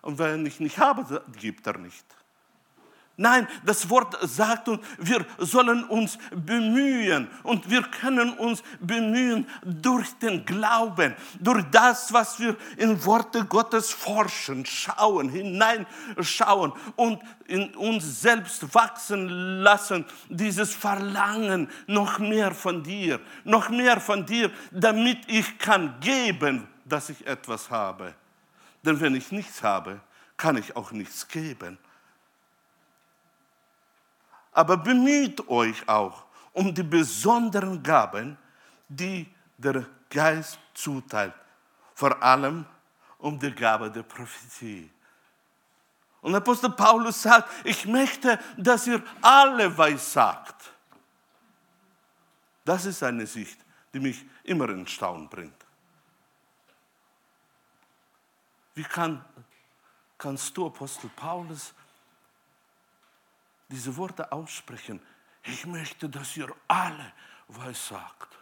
Und 0.00 0.18
wenn 0.18 0.46
ich 0.46 0.60
nicht 0.60 0.78
habe, 0.78 1.22
gibt 1.38 1.66
er 1.66 1.78
nicht. 1.78 2.04
Nein, 3.16 3.46
das 3.64 3.88
Wort 3.90 4.16
sagt 4.22 4.68
uns, 4.68 4.80
wir 4.98 5.24
sollen 5.38 5.84
uns 5.84 6.18
bemühen 6.34 7.28
und 7.44 7.70
wir 7.70 7.82
können 7.82 8.32
uns 8.32 8.64
bemühen 8.80 9.46
durch 9.62 10.10
den 10.18 10.44
Glauben, 10.44 11.14
durch 11.38 11.64
das, 11.70 12.12
was 12.12 12.40
wir 12.40 12.56
in 12.76 13.04
Worte 13.04 13.44
Gottes 13.44 13.92
forschen, 13.92 14.66
schauen, 14.66 15.28
hineinschauen 15.28 16.72
und 16.96 17.22
in 17.46 17.72
uns 17.76 18.20
selbst 18.20 18.74
wachsen 18.74 19.28
lassen, 19.62 20.04
dieses 20.28 20.74
Verlangen 20.74 21.70
noch 21.86 22.18
mehr 22.18 22.50
von 22.50 22.82
dir, 22.82 23.20
noch 23.44 23.68
mehr 23.68 24.00
von 24.00 24.26
dir, 24.26 24.50
damit 24.72 25.18
ich 25.28 25.56
kann 25.58 25.94
geben, 26.00 26.66
dass 26.84 27.08
ich 27.08 27.26
etwas 27.26 27.70
habe. 27.70 28.14
Denn 28.82 29.00
wenn 29.00 29.14
ich 29.14 29.32
nichts 29.32 29.62
habe, 29.62 30.00
kann 30.36 30.56
ich 30.56 30.76
auch 30.76 30.92
nichts 30.92 31.28
geben 31.28 31.78
aber 34.54 34.76
bemüht 34.76 35.46
euch 35.48 35.86
auch 35.88 36.24
um 36.52 36.72
die 36.72 36.84
besonderen 36.84 37.82
Gaben, 37.82 38.38
die 38.88 39.26
der 39.58 39.84
Geist 40.08 40.58
zuteilt, 40.72 41.34
vor 41.94 42.22
allem 42.22 42.64
um 43.18 43.38
die 43.38 43.50
Gabe 43.52 43.90
der 43.90 44.04
Prophetie. 44.04 44.88
Und 46.22 46.34
Apostel 46.34 46.70
Paulus 46.70 47.20
sagt, 47.20 47.50
ich 47.64 47.84
möchte, 47.84 48.38
dass 48.56 48.86
ihr 48.86 49.02
alle 49.20 49.76
weissagt. 49.76 50.72
Das 52.64 52.86
ist 52.86 53.02
eine 53.02 53.26
Sicht, 53.26 53.58
die 53.92 54.00
mich 54.00 54.24
immer 54.44 54.68
in 54.70 54.86
Staunen 54.86 55.28
bringt. 55.28 55.63
Wie 58.74 58.82
kann, 58.82 59.24
kannst 60.18 60.56
du, 60.56 60.66
Apostel 60.66 61.10
Paulus, 61.14 61.74
diese 63.68 63.96
Worte 63.96 64.30
aussprechen. 64.30 65.00
Ich 65.44 65.66
möchte, 65.66 66.08
dass 66.08 66.36
ihr 66.36 66.54
alle 66.68 67.12
was 67.48 67.88
sagt. 67.88 68.36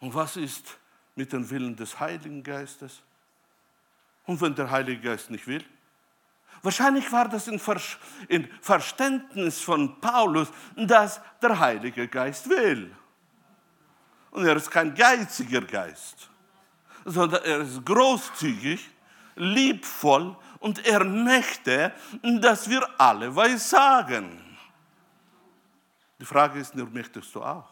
Und 0.00 0.14
was 0.14 0.36
ist 0.36 0.78
mit 1.14 1.32
dem 1.32 1.48
Willen 1.50 1.76
des 1.76 1.98
Heiligen 1.98 2.42
Geistes? 2.42 3.02
Und 4.26 4.40
wenn 4.40 4.54
der 4.54 4.70
Heilige 4.70 5.00
Geist 5.00 5.30
nicht 5.30 5.46
will? 5.46 5.64
Wahrscheinlich 6.62 7.10
war 7.10 7.28
das 7.28 7.48
in, 7.48 8.48
Verständnis 8.60 9.60
von 9.60 10.00
Paulus, 10.00 10.48
dass 10.76 11.20
der 11.40 11.58
Heilige 11.58 12.06
Geist 12.06 12.48
will. 12.48 12.94
Und 14.30 14.46
er 14.46 14.56
ist 14.56 14.70
kein 14.70 14.94
geiziger 14.94 15.62
Geist, 15.62 16.28
sondern 17.04 17.42
er 17.42 17.60
ist 17.60 17.84
großzügig, 17.84 18.90
liebvoll 19.40 20.36
und 20.60 20.86
er 20.86 21.04
möchte, 21.04 21.92
dass 22.22 22.68
wir 22.68 22.88
alle 22.98 23.34
was 23.34 23.70
sagen. 23.70 24.44
Die 26.18 26.26
Frage 26.26 26.60
ist 26.60 26.74
nur, 26.74 26.88
möchtest 26.90 27.34
du 27.34 27.42
auch? 27.42 27.68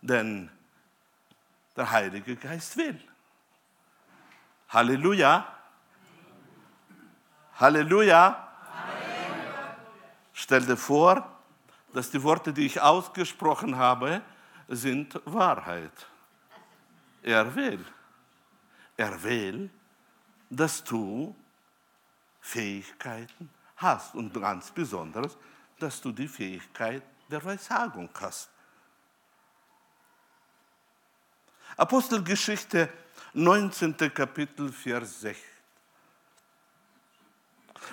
Denn 0.00 0.50
der 1.76 1.90
Heilige 1.90 2.36
Geist 2.36 2.76
will. 2.76 2.98
Halleluja. 4.70 5.46
Halleluja. 7.60 8.48
Halleluja. 8.72 9.76
Stell 10.32 10.64
dir 10.64 10.76
vor, 10.76 11.30
dass 11.92 12.10
die 12.10 12.22
Worte, 12.22 12.52
die 12.52 12.66
ich 12.66 12.80
ausgesprochen 12.80 13.76
habe, 13.76 14.22
sind 14.68 15.20
Wahrheit. 15.24 16.06
Er 17.22 17.54
will. 17.54 17.84
Er 18.96 19.22
will, 19.22 19.70
dass 20.48 20.82
du 20.82 21.34
Fähigkeiten 22.40 23.50
hast 23.76 24.14
und 24.14 24.32
ganz 24.32 24.70
besonders, 24.70 25.36
dass 25.78 26.00
du 26.00 26.12
die 26.12 26.28
Fähigkeit 26.28 27.02
der 27.28 27.44
Weissagung 27.44 28.08
hast. 28.20 28.48
Apostelgeschichte 31.76 32.88
19. 33.34 33.96
Kapitel, 34.14 34.72
Vers 34.72 35.20
6. 35.20 35.38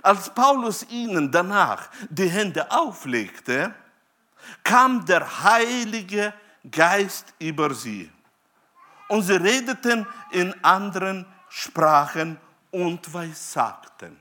Als 0.01 0.33
Paulus 0.33 0.83
ihnen 0.89 1.31
danach 1.31 1.89
die 2.09 2.29
Hände 2.29 2.71
auflegte, 2.71 3.75
kam 4.63 5.05
der 5.05 5.43
Heilige 5.43 6.33
Geist 6.69 7.33
über 7.39 7.73
sie 7.73 8.09
und 9.13 9.21
sie 9.21 9.35
redeten 9.35 10.07
in 10.31 10.51
anderen 10.63 11.23
Sprachen 11.47 12.39
und 12.71 13.13
weissagten. 13.13 14.17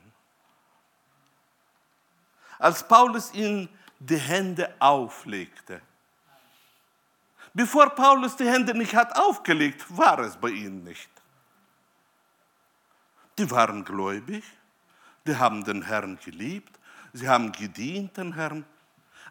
Als 2.59 2.87
Paulus 2.87 3.33
ihnen 3.33 3.67
die 3.97 4.17
Hände 4.17 4.71
auflegte, 4.77 5.81
bevor 7.55 7.89
Paulus 7.89 8.35
die 8.35 8.47
Hände 8.47 8.77
nicht 8.77 8.93
hat 8.93 9.17
aufgelegt, 9.17 9.83
war 9.97 10.19
es 10.19 10.37
bei 10.37 10.49
ihnen 10.49 10.83
nicht. 10.83 11.09
Die 13.39 13.49
waren 13.49 13.83
gläubig, 13.83 14.43
die 15.25 15.35
haben 15.35 15.63
den 15.63 15.81
Herrn 15.81 16.19
geliebt, 16.23 16.79
sie 17.13 17.27
haben 17.27 17.51
gedient 17.51 18.15
den 18.17 18.33
Herrn, 18.33 18.63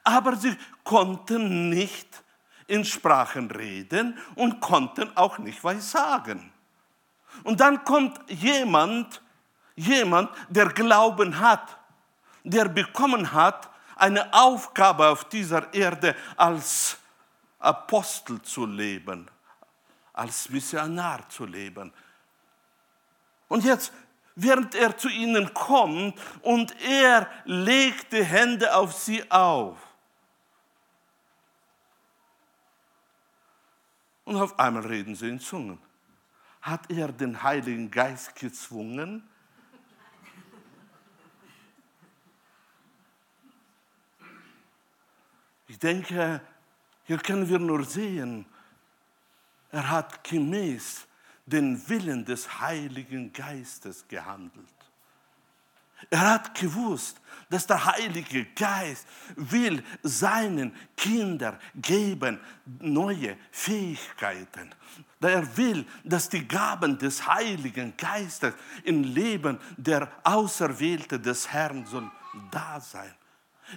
aber 0.03 0.35
sie 0.35 0.57
konnten 0.83 1.69
nicht 1.69 2.25
in 2.67 2.85
Sprachen 2.85 3.51
reden 3.51 4.19
und 4.35 4.61
konnten 4.61 5.17
auch 5.17 5.39
nicht 5.39 5.63
was 5.65 5.91
sagen. 5.91 6.53
Und 7.45 7.61
dann 7.61 7.85
kommt 7.85 8.19
jemand, 8.31 9.23
jemand, 9.75 10.31
der 10.49 10.69
Glauben 10.69 11.39
hat, 11.39 11.79
der 12.45 12.69
bekommen 12.69 13.33
hat, 13.33 13.71
eine 13.97 14.33
Aufgabe 14.33 15.09
auf 15.09 15.25
dieser 15.29 15.73
Erde 15.73 16.17
als 16.37 16.97
Apostel 17.59 18.43
zu 18.43 18.67
leben, 18.67 19.31
als 20.13 20.49
Missionar 20.49 21.29
zu 21.29 21.47
leben. 21.47 21.93
Und 23.49 23.65
jetzt, 23.65 23.93
während 24.35 24.75
er 24.75 24.97
zu 24.97 25.09
ihnen 25.09 25.53
kommt 25.55 26.19
und 26.43 26.75
er 26.83 27.29
legt 27.45 28.13
die 28.13 28.25
Hände 28.25 28.75
auf 28.75 28.93
sie 28.93 29.31
auf, 29.31 29.77
Und 34.33 34.41
auf 34.41 34.59
einmal 34.59 34.87
reden 34.87 35.15
sie 35.15 35.29
in 35.29 35.41
Zungen. 35.41 35.79
Hat 36.63 36.91
er 36.91 37.13
den 37.13 37.43
Heiligen 37.43 37.91
Geist 37.91 38.35
gezwungen? 38.35 39.29
Ich 45.69 45.79
denke, 45.79 46.41
hier 47.05 47.19
können 47.19 47.47
wir 47.47 47.59
nur 47.59 47.85
sehen, 47.85 48.47
er 49.71 49.91
hat 49.91 50.25
gemäß 50.25 51.07
den 51.45 51.87
Willen 51.91 52.25
des 52.25 52.59
Heiligen 52.59 53.35
Geistes 53.35 54.09
gehandelt. 54.09 54.82
Er 56.11 56.21
hat 56.21 56.55
gewusst, 56.55 57.21
dass 57.53 57.67
der 57.67 57.85
Heilige 57.85 58.47
Geist 58.57 59.07
will 59.37 59.83
seinen 60.03 60.75
Kindern 60.97 61.59
geben 61.75 62.41
neue 62.81 63.37
Fähigkeiten. 63.51 64.75
Er 65.21 65.57
will, 65.57 65.85
dass 66.03 66.29
die 66.29 66.49
Gaben 66.49 66.99
des 66.99 67.27
Heiligen 67.27 67.95
Geistes 67.97 68.55
im 68.85 69.05
Leben 69.05 69.59
der 69.77 70.09
Auserwählte 70.25 71.21
des 71.21 71.53
Herrn 71.53 71.85
soll 71.87 72.11
da 72.51 72.81
sein. 72.81 73.15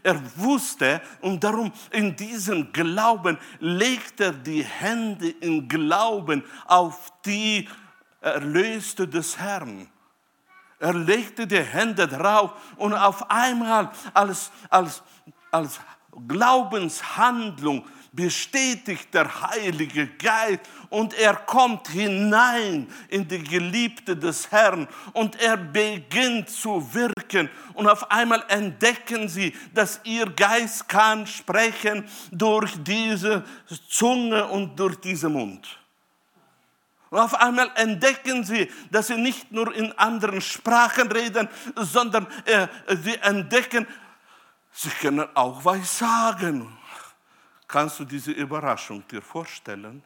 Er 0.04 0.20
wusste 0.38 1.02
und 1.22 1.44
darum 1.44 1.72
in 1.92 2.16
diesem 2.16 2.72
Glauben 2.74 3.38
legt 3.60 4.20
er 4.20 4.34
die 4.34 4.64
Hände 4.64 5.30
im 5.30 5.68
Glauben 5.68 6.44
auf 6.66 7.12
die 7.26 7.70
Erlöste 8.22 9.08
des 9.08 9.38
Herrn. 9.38 9.88
Er 10.86 10.94
legte 10.94 11.48
die 11.48 11.64
Hände 11.64 12.08
drauf 12.08 12.52
und 12.78 12.94
auf 12.94 13.28
einmal 13.32 13.90
als, 14.14 14.52
als, 14.70 15.02
als 15.50 15.80
Glaubenshandlung 16.28 17.84
bestätigt 18.12 19.12
der 19.12 19.28
Heilige 19.50 20.06
Geist 20.06 20.60
und 20.92 21.16
er 21.16 21.34
kommt 21.38 21.88
hinein 21.88 22.88
in 23.08 23.28
die 23.28 23.44
Geliebte 23.44 24.16
des 24.16 24.52
Herrn 24.52 24.88
und 25.14 25.42
er 25.42 25.58
beginnt 25.58 26.52
zu 26.52 26.94
wirken 26.94 27.50
und 27.74 27.88
auf 27.88 28.12
einmal 28.12 28.44
entdecken 28.48 29.28
sie, 29.28 29.56
dass 29.74 30.00
ihr 30.04 30.28
Geist 30.28 30.88
kann 30.88 31.26
sprechen 31.26 32.08
durch 32.32 32.76
diese 32.84 33.44
Zunge 33.90 34.46
und 34.50 34.80
durch 34.80 34.98
diesen 34.98 35.34
Mund. 35.34 35.68
Und 37.16 37.22
auf 37.22 37.36
einmal 37.36 37.72
entdecken 37.76 38.44
sie, 38.44 38.70
dass 38.92 39.08
sie 39.08 39.16
nicht 39.16 39.50
nur 39.50 39.74
in 39.74 39.94
anderen 39.94 40.42
Sprachen 40.42 41.10
reden, 41.10 41.48
sondern 41.78 42.28
äh, 42.44 42.68
sie 43.02 43.16
entdecken, 43.16 43.88
sie 44.74 44.90
können 44.90 45.26
auch 45.34 45.64
was 45.64 45.98
sagen. 46.00 46.78
Kannst 47.70 48.02
du 48.02 48.04
diese 48.04 48.32
Überraschung 48.32 49.08
dir 49.08 49.22
vorstellen? 49.22 50.04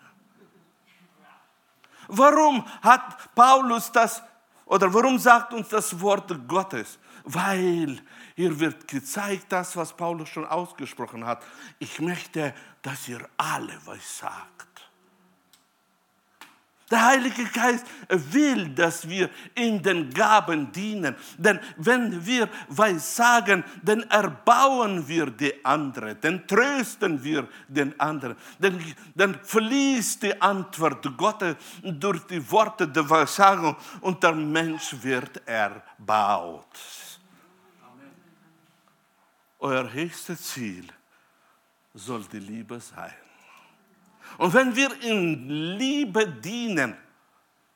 Warum 2.09 2.63
hat 2.83 3.33
Paulus 3.33 3.91
das, 3.91 4.21
oder 4.65 4.93
warum 4.93 5.17
sagt 5.17 5.51
uns 5.55 5.69
das 5.69 5.99
Wort 5.99 6.47
Gottes? 6.47 6.99
Weil 7.23 7.99
hier 8.35 8.59
wird 8.59 8.87
gezeigt, 8.87 9.47
das, 9.49 9.75
was 9.75 9.97
Paulus 9.97 10.29
schon 10.29 10.45
ausgesprochen 10.45 11.25
hat. 11.25 11.43
Ich 11.79 11.99
möchte, 11.99 12.53
dass 12.83 13.07
ihr 13.07 13.27
alle 13.35 13.79
was 13.85 14.19
sagt. 14.19 14.68
Der 16.89 17.05
Heilige 17.05 17.45
Geist 17.45 17.85
will, 18.07 18.69
dass 18.69 19.07
wir 19.07 19.29
in 19.53 19.81
den 19.81 20.09
Gaben 20.09 20.71
dienen. 20.71 21.15
Denn 21.37 21.59
wenn 21.77 22.25
wir 22.25 22.49
was 22.67 23.15
sagen, 23.15 23.63
dann 23.83 24.01
erbauen 24.09 25.07
wir 25.07 25.27
die 25.27 25.63
andere, 25.63 26.15
dann 26.15 26.47
trösten 26.47 27.23
wir 27.23 27.47
den 27.67 27.99
anderen, 27.99 28.35
dann, 28.59 28.83
dann 29.13 29.39
fließt 29.43 30.23
die 30.23 30.41
Antwort 30.41 31.05
Gottes 31.15 31.55
durch 31.83 32.25
die 32.25 32.51
Worte 32.51 32.87
der 32.87 33.07
Weissagung 33.07 33.75
und 34.01 34.23
der 34.23 34.33
Mensch 34.33 34.95
wird 35.01 35.47
erbaut. 35.47 36.65
Amen. 37.83 38.11
Euer 39.59 39.93
höchstes 39.93 40.41
Ziel 40.41 40.87
soll 41.93 42.23
die 42.31 42.39
Liebe 42.39 42.79
sein. 42.79 43.28
Und 44.37 44.53
wenn 44.53 44.75
wir 44.75 45.01
in 45.01 45.77
Liebe 45.77 46.27
dienen, 46.27 46.95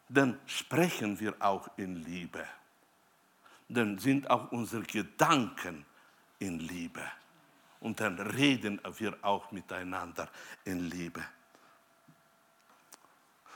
dann 0.10 0.40
sprechen 0.46 1.20
wir 1.20 1.36
auch 1.40 1.68
in 1.78 2.04
Liebe. 2.04 2.46
Dann 3.68 3.98
sind 3.98 4.30
auch 4.30 4.52
unsere 4.52 4.84
Gedanken 4.84 5.86
in 6.40 6.60
Liebe. 6.60 7.02
Und 7.80 8.00
dann 8.00 8.20
reden 8.20 8.80
wir 8.98 9.18
auch 9.22 9.52
miteinander 9.52 10.30
in 10.64 10.90
Liebe. 10.90 11.24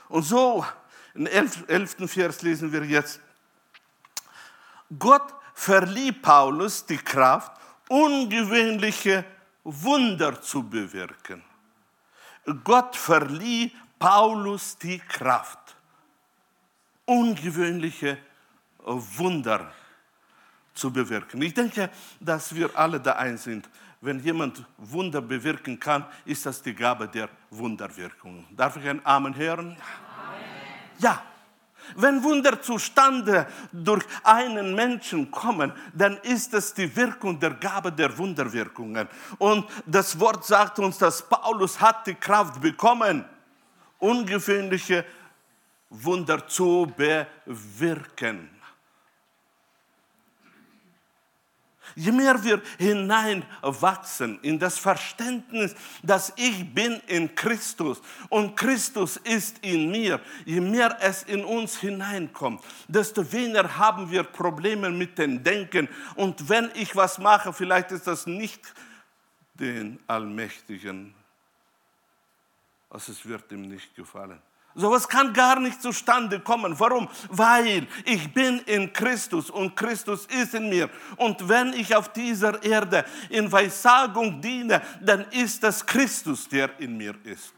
Und 0.08 0.22
so, 0.22 0.64
im 1.14 1.26
11. 1.26 2.10
Vers 2.10 2.42
lesen 2.42 2.72
wir 2.72 2.84
jetzt, 2.84 3.20
Gott 4.98 5.34
verlieh 5.54 6.12
Paulus 6.12 6.84
die 6.84 6.98
Kraft, 6.98 7.52
ungewöhnliche 7.88 9.24
Wunder 9.64 10.40
zu 10.40 10.62
bewirken. 10.62 11.42
Gott 12.64 12.96
verlieh 12.96 13.72
Paulus 13.98 14.78
die 14.78 14.98
Kraft, 14.98 15.76
ungewöhnliche 17.04 18.18
Wunder 18.84 19.72
zu 20.74 20.92
bewirken. 20.92 21.42
Ich 21.42 21.54
denke, 21.54 21.90
dass 22.20 22.54
wir 22.54 22.70
alle 22.76 23.00
da 23.00 23.12
ein 23.12 23.36
sind. 23.36 23.68
Wenn 24.00 24.20
jemand 24.20 24.64
Wunder 24.76 25.20
bewirken 25.20 25.80
kann, 25.80 26.06
ist 26.24 26.46
das 26.46 26.62
die 26.62 26.74
Gabe 26.74 27.08
der 27.08 27.28
Wunderwirkung. 27.50 28.46
Darf 28.50 28.76
ich 28.76 28.88
ein 28.88 29.04
Amen 29.04 29.34
hören? 29.34 29.70
Amen. 29.70 29.78
Ja. 30.98 31.22
Wenn 31.96 32.22
Wunder 32.22 32.60
zustande 32.60 33.46
durch 33.72 34.04
einen 34.22 34.74
Menschen 34.74 35.30
kommen, 35.30 35.72
dann 35.92 36.16
ist 36.18 36.54
es 36.54 36.74
die 36.74 36.94
Wirkung 36.94 37.38
der 37.38 37.54
Gabe 37.54 37.92
der 37.92 38.16
Wunderwirkungen. 38.16 39.08
Und 39.38 39.66
das 39.86 40.18
Wort 40.18 40.44
sagt 40.44 40.78
uns, 40.78 40.98
dass 40.98 41.28
Paulus 41.28 41.80
hat 41.80 42.06
die 42.06 42.14
Kraft 42.14 42.60
bekommen, 42.60 43.24
ungewöhnliche 43.98 45.04
Wunder 45.90 46.46
zu 46.46 46.92
bewirken. 46.96 48.57
Je 51.98 52.12
mehr 52.12 52.44
wir 52.44 52.62
hineinwachsen 52.78 54.38
in 54.42 54.56
das 54.56 54.78
Verständnis, 54.78 55.74
dass 56.00 56.32
ich 56.36 56.72
bin 56.72 57.00
in 57.08 57.34
Christus 57.34 58.00
und 58.28 58.54
Christus 58.54 59.16
ist 59.16 59.58
in 59.62 59.90
mir, 59.90 60.20
je 60.44 60.60
mehr 60.60 60.96
es 61.00 61.24
in 61.24 61.44
uns 61.44 61.76
hineinkommt, 61.80 62.62
desto 62.86 63.32
weniger 63.32 63.78
haben 63.78 64.08
wir 64.12 64.22
Probleme 64.22 64.90
mit 64.90 65.18
dem 65.18 65.42
Denken. 65.42 65.88
Und 66.14 66.48
wenn 66.48 66.70
ich 66.74 66.94
was 66.94 67.18
mache, 67.18 67.52
vielleicht 67.52 67.90
ist 67.90 68.06
das 68.06 68.28
nicht 68.28 68.72
den 69.54 69.98
Allmächtigen, 70.06 71.12
was 72.90 73.08
es 73.08 73.26
wird 73.26 73.50
ihm 73.50 73.62
nicht 73.62 73.92
gefallen. 73.96 74.40
Sowas 74.78 75.08
kann 75.08 75.32
gar 75.32 75.58
nicht 75.58 75.82
zustande 75.82 76.38
kommen. 76.38 76.78
Warum? 76.78 77.08
Weil 77.30 77.88
ich 78.04 78.32
bin 78.32 78.60
in 78.60 78.92
Christus 78.92 79.50
und 79.50 79.74
Christus 79.74 80.26
ist 80.26 80.54
in 80.54 80.68
mir. 80.68 80.88
Und 81.16 81.48
wenn 81.48 81.72
ich 81.72 81.96
auf 81.96 82.12
dieser 82.12 82.62
Erde 82.62 83.04
in 83.28 83.50
Weissagung 83.50 84.40
diene, 84.40 84.80
dann 85.00 85.22
ist 85.32 85.64
das 85.64 85.84
Christus, 85.84 86.48
der 86.48 86.78
in 86.78 86.96
mir 86.96 87.16
ist. 87.24 87.54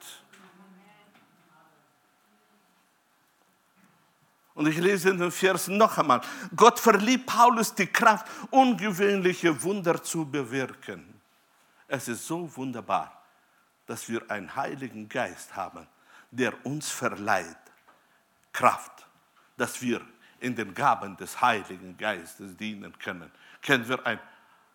Und 4.54 4.66
ich 4.66 4.78
lese 4.78 5.11
in 5.11 5.18
den 5.18 5.30
Versen 5.30 5.76
noch 5.76 5.98
einmal. 5.98 6.22
Gott 6.56 6.80
verlieh 6.80 7.18
Paulus 7.18 7.74
die 7.74 7.87
Kraft, 7.87 8.26
ungewöhnliche 8.48 9.62
Wunder 9.62 10.02
zu 10.02 10.24
bewirken. 10.24 11.20
Es 11.87 12.09
ist 12.09 12.26
so 12.26 12.50
wunderbar, 12.56 13.22
dass 13.85 14.09
wir 14.09 14.22
einen 14.30 14.56
Heiligen 14.56 15.06
Geist 15.06 15.54
haben, 15.54 15.87
der 16.31 16.55
uns 16.64 16.90
verleiht 16.90 17.57
Kraft, 18.53 19.07
dass 19.57 19.81
wir 19.83 20.01
in 20.40 20.55
den 20.55 20.75
Gaben 20.75 21.16
des 21.16 21.40
Heiligen 21.40 21.97
Geistes 21.97 22.57
dienen 22.57 22.99
können. 22.99 23.31
Können 23.62 23.87
wir 23.88 24.05
ein 24.07 24.19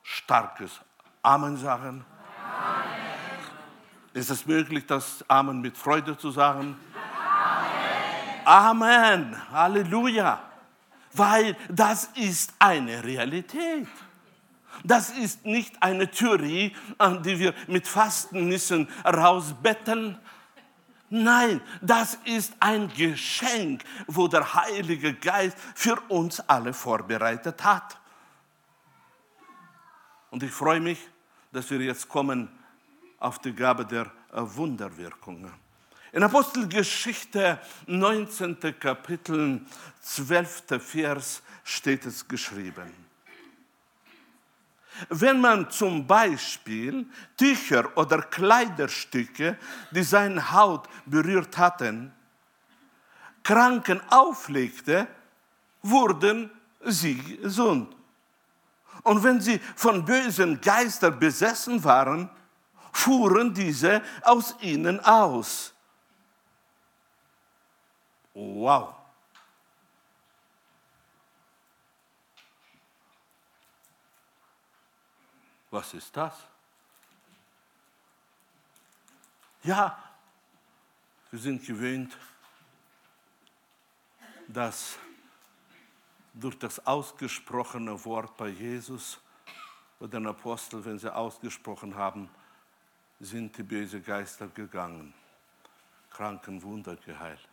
starkes 0.04 0.80
Amen 1.22 1.58
sagen? 1.58 2.06
Amen. 2.44 2.86
Ist 4.14 4.30
es 4.30 4.46
möglich, 4.46 4.86
das 4.86 5.26
Amen 5.28 5.60
mit 5.62 5.76
Freude 5.76 6.18
zu 6.18 6.32
sagen? 6.32 6.78
Amen. 8.46 9.32
Amen. 9.32 9.52
Halleluja. 9.52 10.40
Weil 11.14 11.58
das 11.70 12.10
ist 12.16 12.54
eine 12.60 13.04
Realität. 13.04 13.88
Das 14.84 15.10
ist 15.10 15.46
nicht 15.46 15.82
eine 15.82 16.12
Theorie, 16.12 16.76
an 16.98 17.24
die 17.24 17.40
wir 17.40 17.54
mit 17.68 17.88
Fasten 17.88 18.48
müssen 18.48 18.88
rausbetteln, 19.06 20.20
Nein, 21.10 21.62
das 21.82 22.18
ist 22.26 22.54
ein 22.60 22.92
Geschenk, 22.94 23.84
wo 24.08 24.28
der 24.28 24.54
Heilige 24.54 25.14
Geist 25.14 25.58
für 25.76 26.00
uns 26.10 26.40
alle 26.42 26.74
vorbereitet 26.74 27.64
hat. 27.64 28.00
Und 30.32 30.44
ich 30.44 30.52
freue 30.52 30.80
mich, 30.80 31.00
dass 31.52 31.70
wir 31.70 31.80
jetzt 31.80 32.10
kommen 32.10 32.50
auf 33.20 33.40
die 33.40 33.54
Gabe 33.54 33.86
der 33.86 34.12
Wunderwirkungen. 34.32 35.54
In 36.12 36.24
Apostelgeschichte 36.24 37.60
19. 37.88 38.58
Kapitel 38.80 39.62
12. 40.02 40.64
Vers 40.80 41.44
steht 41.64 42.06
es 42.06 42.28
geschrieben. 42.28 43.05
Wenn 45.10 45.42
man 45.42 45.70
zum 45.70 46.08
Beispiel 46.08 47.06
Tücher 47.38 47.96
oder 47.98 48.22
Kleiderstücke, 48.22 49.58
die 49.92 50.04
seine 50.04 50.52
Haut 50.52 50.88
berührt 51.06 51.58
hatten, 51.58 52.14
Kranken 53.44 54.02
auflegte, 54.10 55.08
wurden 55.82 56.50
sie 56.84 57.16
gesund. 57.38 57.96
Und 59.04 59.24
wenn 59.24 59.40
sie 59.40 59.60
von 59.76 60.04
bösen 60.04 60.60
Geistern 60.62 61.20
besessen 61.20 61.84
waren, 61.84 62.30
fuhren 62.92 63.54
diese 63.54 64.02
aus 64.24 64.56
ihnen 64.62 65.00
aus. 65.02 65.74
Wow. 68.34 69.05
Was 75.76 75.94
ist 75.94 76.16
das? 76.16 76.34
Ja, 79.62 80.02
wir 81.30 81.40
sind 81.40 81.66
gewöhnt, 81.68 82.18
dass 84.48 84.98
durch 86.34 86.58
das 86.60 86.86
ausgesprochene 86.88 88.06
Wort 88.06 88.38
bei 88.38 88.48
Jesus 88.48 89.20
oder 90.00 90.18
den 90.18 90.28
Apostel, 90.28 90.86
wenn 90.86 90.98
sie 90.98 91.14
ausgesprochen 91.14 91.94
haben, 91.94 92.30
sind 93.20 93.58
die 93.58 93.64
bösen 93.64 94.02
Geister 94.02 94.48
gegangen, 94.48 95.14
Kranken 96.10 96.64
Wunder 96.64 96.96
geheilt. 96.96 97.50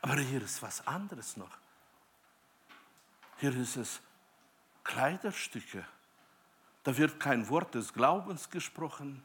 Aber 0.00 0.16
hier 0.16 0.40
ist 0.40 0.62
was 0.62 0.86
anderes 0.86 1.36
noch. 1.36 1.58
Hier 3.36 3.54
ist 3.54 3.76
es 3.76 4.00
Kleiderstücke 4.84 5.84
da 6.84 6.96
wird 6.96 7.18
kein 7.20 7.48
Wort 7.48 7.74
des 7.74 7.92
Glaubens 7.92 8.48
gesprochen. 8.48 9.22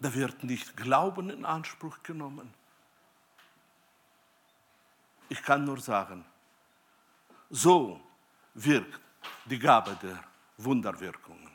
Da 0.00 0.12
wird 0.14 0.44
nicht 0.44 0.76
Glauben 0.76 1.30
in 1.30 1.44
Anspruch 1.44 2.02
genommen. 2.02 2.52
Ich 5.28 5.42
kann 5.42 5.64
nur 5.64 5.80
sagen, 5.80 6.24
so 7.50 8.00
wirkt 8.54 9.00
die 9.44 9.58
Gabe 9.58 9.96
der 10.02 10.22
Wunderwirkungen. 10.56 11.50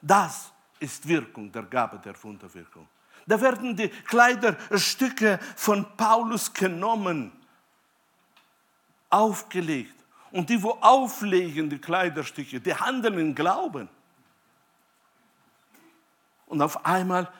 Das 0.00 0.52
ist 0.78 1.06
Wirkung 1.06 1.50
der 1.52 1.62
Gabe 1.62 1.98
der 1.98 2.20
Wunderwirkung. 2.22 2.88
Da 3.26 3.40
werden 3.40 3.76
die 3.76 3.88
Kleiderstücke 3.88 5.38
von 5.56 5.96
Paulus 5.96 6.52
genommen, 6.52 7.30
aufgelegt. 9.08 10.01
Und 10.32 10.48
die, 10.48 10.62
wo 10.62 10.70
auflegen, 10.80 11.68
die 11.68 11.78
Kleiderstücke, 11.78 12.60
die 12.60 12.74
handeln 12.74 13.18
in 13.18 13.34
Glauben. 13.34 13.88
Und 16.46 16.60
auf 16.60 16.84
einmal, 16.84 17.30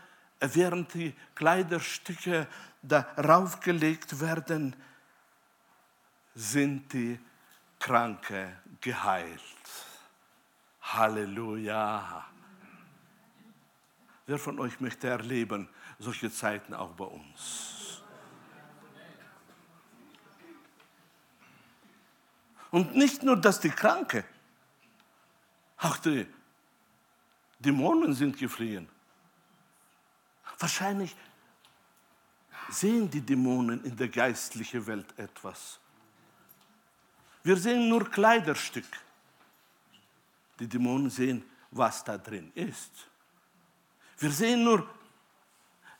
während 0.41 0.93
die 0.95 1.15
Kleiderstücke 1.35 2.47
darauf 2.83 3.61
gelegt 3.61 4.21
werden, 4.21 4.77
sind 6.35 6.93
die 6.93 7.19
Kranke 7.79 8.57
geheilt. 8.81 9.41
Halleluja. 10.83 12.27
Wer 14.27 14.39
von 14.39 14.59
euch 14.61 14.81
möchte 14.81 15.09
erleben 15.09 15.69
solche 15.99 16.31
Zeiten 16.31 16.75
auch 16.75 16.93
bei 16.93 17.05
uns? 17.05 17.82
Und 22.73 22.97
nicht 22.97 23.23
nur, 23.23 23.37
dass 23.37 23.61
die 23.61 23.71
Kranke, 23.71 24.25
auch 25.77 25.99
die 25.99 26.27
Dämonen 27.61 28.15
sind 28.15 28.37
gefliehen. 28.37 28.89
Wahrscheinlich 30.59 31.15
sehen 32.71 33.11
die 33.11 33.21
Dämonen 33.21 33.85
in 33.85 33.95
der 33.95 34.09
geistlichen 34.09 34.87
Welt 34.87 35.07
etwas. 35.19 35.79
Wir 37.43 37.57
sehen 37.57 37.89
nur 37.89 38.11
Kleiderstück. 38.11 38.87
Die 40.59 40.67
Dämonen 40.67 41.11
sehen, 41.11 41.45
was 41.71 42.03
da 42.03 42.17
drin 42.17 42.53
ist. 42.55 42.93
Wir 44.19 44.31
sehen 44.31 44.65
nur 44.65 44.89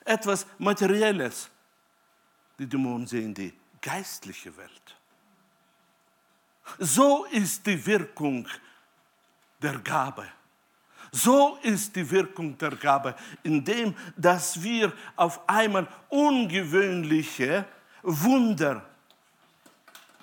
etwas 0.05 0.47
Materielles. 0.57 1.49
Die 2.57 2.67
Dämonen 2.67 3.05
sehen 3.05 3.33
die 3.33 3.53
geistliche 3.79 4.55
Welt. 4.57 4.97
So 6.79 7.25
ist 7.25 7.65
die 7.65 7.85
Wirkung 7.85 8.47
der 9.61 9.79
Gabe. 9.79 10.27
So 11.11 11.57
ist 11.61 11.95
die 11.95 12.09
Wirkung 12.09 12.57
der 12.57 12.71
Gabe, 12.71 13.15
indem 13.43 13.95
dass 14.17 14.61
wir 14.61 14.91
auf 15.15 15.47
einmal 15.47 15.87
ungewöhnliche 16.09 17.65
Wunder 18.01 18.83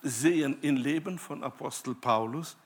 sehen 0.02 0.58
im 0.62 0.76
Leben 0.76 1.18
von 1.18 1.44
Apostel 1.44 1.94
Paulus. 1.94 2.56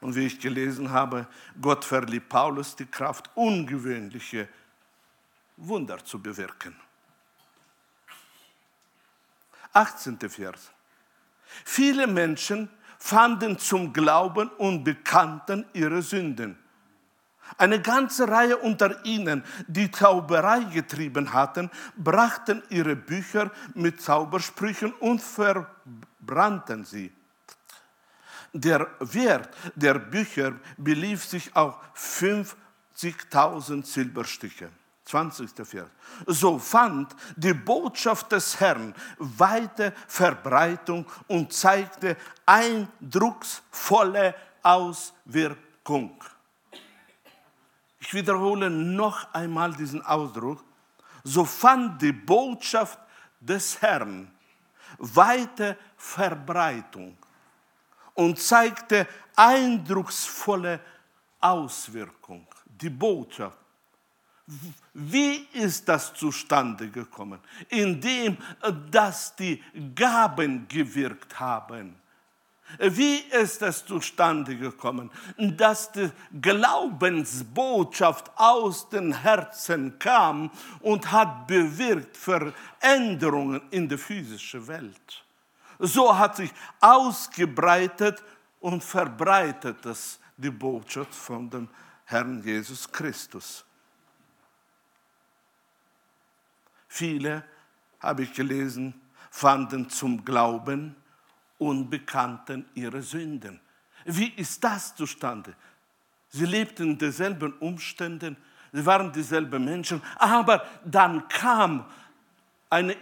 Und 0.00 0.14
wie 0.14 0.26
ich 0.26 0.40
gelesen 0.40 0.90
habe, 0.90 1.26
Gott 1.60 1.84
verlieh 1.84 2.20
Paulus 2.20 2.74
die 2.74 2.86
Kraft, 2.86 3.30
ungewöhnliche 3.34 4.48
Wunder 5.56 6.02
zu 6.04 6.22
bewirken. 6.22 6.74
18. 9.72 10.18
Vers. 10.30 10.70
Viele 11.64 12.06
Menschen 12.06 12.70
fanden 12.98 13.58
zum 13.58 13.92
Glauben 13.92 14.48
und 14.58 14.84
bekannten 14.84 15.64
ihre 15.72 16.02
Sünden. 16.02 16.58
Eine 17.56 17.80
ganze 17.80 18.28
Reihe 18.28 18.58
unter 18.58 19.04
ihnen, 19.06 19.42
die 19.66 19.90
Zauberei 19.90 20.64
getrieben 20.64 21.32
hatten, 21.32 21.70
brachten 21.96 22.62
ihre 22.68 22.94
Bücher 22.94 23.50
mit 23.74 24.02
Zaubersprüchen 24.02 24.92
und 24.92 25.22
verbrannten 25.22 26.84
sie. 26.84 27.10
Der 28.52 28.86
Wert 29.00 29.48
der 29.74 29.94
Bücher 29.94 30.52
belief 30.76 31.24
sich 31.24 31.54
auf 31.54 31.78
50.000 31.96 33.84
Silberstücke. 33.84 34.70
20. 35.08 35.66
Vers. 35.66 35.88
So 36.26 36.58
fand 36.58 37.16
die 37.34 37.54
Botschaft 37.54 38.30
des 38.30 38.60
Herrn 38.60 38.94
weite 39.18 39.94
Verbreitung 40.06 41.06
und 41.28 41.50
zeigte 41.50 42.14
eindrucksvolle 42.44 44.34
Auswirkung. 44.62 46.22
Ich 48.00 48.12
wiederhole 48.12 48.68
noch 48.68 49.32
einmal 49.32 49.72
diesen 49.72 50.02
Ausdruck. 50.02 50.62
So 51.24 51.46
fand 51.46 52.02
die 52.02 52.12
Botschaft 52.12 52.98
des 53.40 53.80
Herrn 53.80 54.30
weite 54.98 55.78
Verbreitung 55.96 57.16
und 58.12 58.38
zeigte 58.38 59.06
eindrucksvolle 59.34 60.80
Auswirkung. 61.40 62.46
Die 62.66 62.90
Botschaft. 62.90 63.67
Wie 64.94 65.46
ist 65.52 65.88
das 65.88 66.14
zustande 66.14 66.88
gekommen? 66.88 67.38
Indem, 67.68 68.38
dass 68.90 69.36
die 69.36 69.62
Gaben 69.94 70.66
gewirkt 70.66 71.38
haben. 71.38 71.96
Wie 72.78 73.16
ist 73.16 73.62
es 73.62 73.84
zustande 73.86 74.56
gekommen, 74.56 75.10
dass 75.38 75.90
die 75.92 76.10
Glaubensbotschaft 76.40 78.30
aus 78.36 78.88
den 78.90 79.12
Herzen 79.12 79.98
kam 79.98 80.50
und 80.80 81.10
hat 81.10 81.46
bewirkt 81.46 82.14
Veränderungen 82.16 83.62
in 83.70 83.88
der 83.88 83.98
physischen 83.98 84.66
Welt? 84.66 85.24
So 85.78 86.16
hat 86.16 86.36
sich 86.36 86.52
ausgebreitet 86.80 88.22
und 88.60 88.84
verbreitet 88.84 89.86
es 89.86 90.18
die 90.36 90.50
Botschaft 90.50 91.14
von 91.14 91.48
dem 91.48 91.68
Herrn 92.04 92.42
Jesus 92.42 92.90
Christus. 92.90 93.64
Viele, 96.88 97.44
habe 98.00 98.22
ich 98.22 98.32
gelesen, 98.32 98.94
fanden 99.30 99.88
zum 99.90 100.24
Glauben 100.24 100.96
und 101.58 101.90
bekannten 101.90 102.64
ihre 102.74 103.02
Sünden. 103.02 103.60
Wie 104.04 104.28
ist 104.30 104.62
das 104.64 104.94
zustande? 104.94 105.54
Sie 106.30 106.46
lebten 106.46 106.90
in 106.90 106.98
denselben 106.98 107.52
Umständen, 107.58 108.36
sie 108.72 108.84
waren 108.84 109.12
dieselben 109.12 109.64
Menschen, 109.64 110.02
aber 110.16 110.64
dann 110.84 111.26
kam 111.28 111.84
eine, 112.70 112.96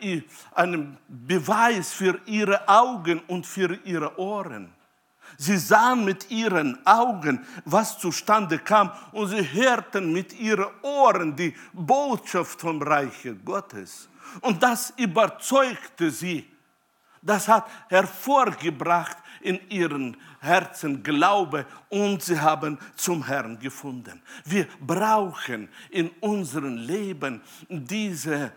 ein 0.54 0.96
Beweis 1.08 1.92
für 1.92 2.20
ihre 2.26 2.68
Augen 2.68 3.20
und 3.26 3.46
für 3.46 3.74
ihre 3.84 4.18
Ohren. 4.18 4.72
Sie 5.38 5.56
sahen 5.56 6.04
mit 6.04 6.30
ihren 6.30 6.84
Augen, 6.86 7.44
was 7.64 7.98
zustande 7.98 8.58
kam, 8.58 8.90
und 9.12 9.28
sie 9.28 9.52
hörten 9.52 10.12
mit 10.12 10.38
ihren 10.38 10.66
Ohren 10.82 11.36
die 11.36 11.54
Botschaft 11.72 12.60
vom 12.60 12.80
Reiche 12.80 13.34
Gottes. 13.34 14.08
Und 14.40 14.62
das 14.62 14.92
überzeugte 14.96 16.10
sie. 16.10 16.50
Das 17.22 17.48
hat 17.48 17.66
hervorgebracht 17.88 19.16
in 19.40 19.60
ihren 19.68 20.16
Herzen 20.40 21.02
Glaube 21.02 21.66
und 21.88 22.22
sie 22.22 22.38
haben 22.38 22.78
zum 22.94 23.24
Herrn 23.26 23.58
gefunden. 23.58 24.22
Wir 24.44 24.66
brauchen 24.80 25.68
in 25.90 26.10
unserem 26.20 26.76
Leben 26.76 27.42
diese 27.68 28.52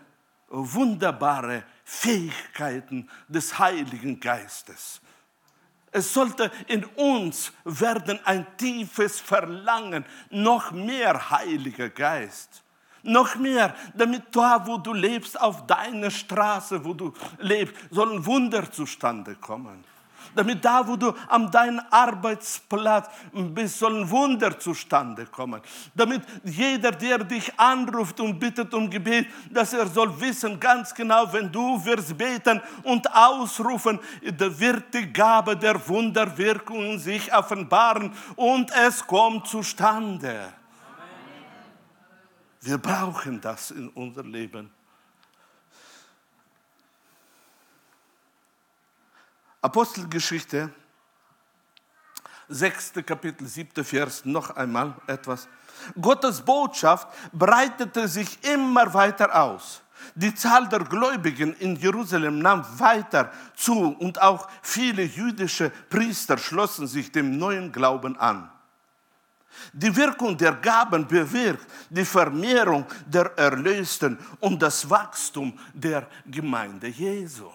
wunderbare 0.48 1.64
Fähigkeiten 1.84 3.08
des 3.28 3.58
Heiligen 3.58 4.18
Geistes. 4.20 5.00
Es 5.92 6.14
sollte 6.14 6.50
in 6.68 6.84
uns 6.84 7.52
werden 7.64 8.20
ein 8.24 8.46
tiefes 8.56 9.20
Verlangen, 9.20 10.04
noch 10.30 10.70
mehr 10.70 11.30
Heiliger 11.30 11.88
Geist. 11.88 12.62
Noch 13.02 13.34
mehr, 13.36 13.74
damit 13.94 14.24
da, 14.32 14.66
wo 14.66 14.76
du 14.76 14.92
lebst, 14.92 15.40
auf 15.40 15.66
deiner 15.66 16.10
Straße, 16.10 16.84
wo 16.84 16.92
du 16.92 17.14
lebst, 17.38 17.74
sollen 17.90 18.24
Wunder 18.26 18.70
zustande 18.70 19.34
kommen 19.36 19.84
damit 20.34 20.64
da, 20.64 20.86
wo 20.86 20.96
du 20.96 21.12
an 21.28 21.50
deinem 21.50 21.80
Arbeitsplatz 21.90 23.08
bist, 23.32 23.78
sollen 23.78 24.08
Wunder 24.10 24.58
zustande 24.58 25.26
kommen. 25.26 25.60
Damit 25.94 26.22
jeder, 26.44 26.92
der 26.92 27.18
dich 27.18 27.52
anruft 27.58 28.20
und 28.20 28.38
bittet 28.38 28.72
um 28.74 28.88
Gebet, 28.88 29.26
dass 29.50 29.72
er 29.72 29.86
soll 29.86 30.18
wissen 30.20 30.58
ganz 30.58 30.94
genau, 30.94 31.32
wenn 31.32 31.50
du 31.50 31.84
wirst 31.84 32.16
beten 32.16 32.60
und 32.82 33.12
ausrufen, 33.14 33.98
da 34.36 34.58
wird 34.58 34.94
die 34.94 35.12
Gabe 35.12 35.56
der 35.56 35.86
Wunderwirkungen 35.88 36.98
sich 36.98 37.32
offenbaren 37.32 38.12
und 38.36 38.70
es 38.72 39.06
kommt 39.06 39.46
zustande. 39.46 40.52
Wir 42.62 42.76
brauchen 42.76 43.40
das 43.40 43.70
in 43.70 43.88
unser 43.88 44.22
Leben. 44.22 44.70
Apostelgeschichte, 49.62 50.70
6. 52.48 52.92
Kapitel, 53.06 53.46
7. 53.46 53.84
Vers, 53.84 54.24
noch 54.24 54.50
einmal 54.56 54.94
etwas. 55.06 55.48
Gottes 56.00 56.40
Botschaft 56.40 57.08
breitete 57.32 58.08
sich 58.08 58.42
immer 58.42 58.92
weiter 58.92 59.42
aus. 59.42 59.82
Die 60.14 60.34
Zahl 60.34 60.66
der 60.68 60.80
Gläubigen 60.80 61.54
in 61.54 61.76
Jerusalem 61.76 62.38
nahm 62.38 62.64
weiter 62.78 63.30
zu 63.54 63.96
und 63.98 64.20
auch 64.20 64.48
viele 64.62 65.02
jüdische 65.02 65.70
Priester 65.90 66.38
schlossen 66.38 66.86
sich 66.86 67.12
dem 67.12 67.38
neuen 67.38 67.70
Glauben 67.70 68.18
an. 68.18 68.50
Die 69.72 69.94
Wirkung 69.94 70.36
der 70.38 70.54
Gaben 70.54 71.06
bewirkt 71.06 71.66
die 71.90 72.04
Vermehrung 72.04 72.86
der 73.06 73.36
Erlösten 73.36 74.18
und 74.40 74.60
das 74.62 74.88
Wachstum 74.88 75.58
der 75.74 76.06
Gemeinde 76.24 76.88
Jesu. 76.88 77.50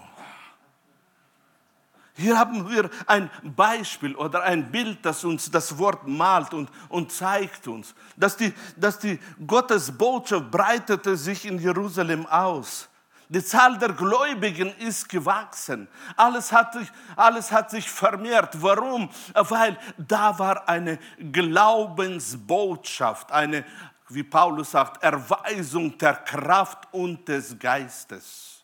Hier 2.18 2.40
haben 2.40 2.70
wir 2.70 2.90
ein 3.08 3.30
Beispiel 3.44 4.16
oder 4.16 4.44
ein 4.44 4.72
Bild, 4.72 5.06
das 5.06 5.26
uns 5.26 5.52
das 5.52 5.78
Wort 5.78 6.08
malt 6.08 6.54
und, 6.54 6.70
und 6.88 7.12
zeigt 7.12 7.68
uns, 7.68 7.94
dass 8.16 8.38
die, 8.38 8.54
dass 8.78 9.00
die 9.00 9.20
Gottesbotschaft 9.46 10.50
breitete 10.50 11.18
sich 11.18 11.46
in 11.46 11.60
Jerusalem 11.60 12.26
aus. 12.28 12.88
Die 13.28 13.44
Zahl 13.44 13.78
der 13.80 13.92
Gläubigen 13.92 14.74
ist 14.78 15.10
gewachsen. 15.10 15.90
Alles 16.16 16.54
hat, 16.54 16.78
alles 17.18 17.52
hat 17.52 17.72
sich 17.72 17.90
vermehrt. 17.90 18.62
Warum? 18.62 19.10
Weil 19.34 19.78
da 19.98 20.40
war 20.40 20.70
eine 20.70 21.00
Glaubensbotschaft, 21.32 23.30
eine, 23.32 23.66
wie 24.08 24.24
Paulus 24.24 24.72
sagt, 24.72 25.04
Erweisung 25.04 25.98
der 25.98 26.14
Kraft 26.14 26.88
und 26.94 27.28
des 27.28 27.60
Geistes. 27.60 28.55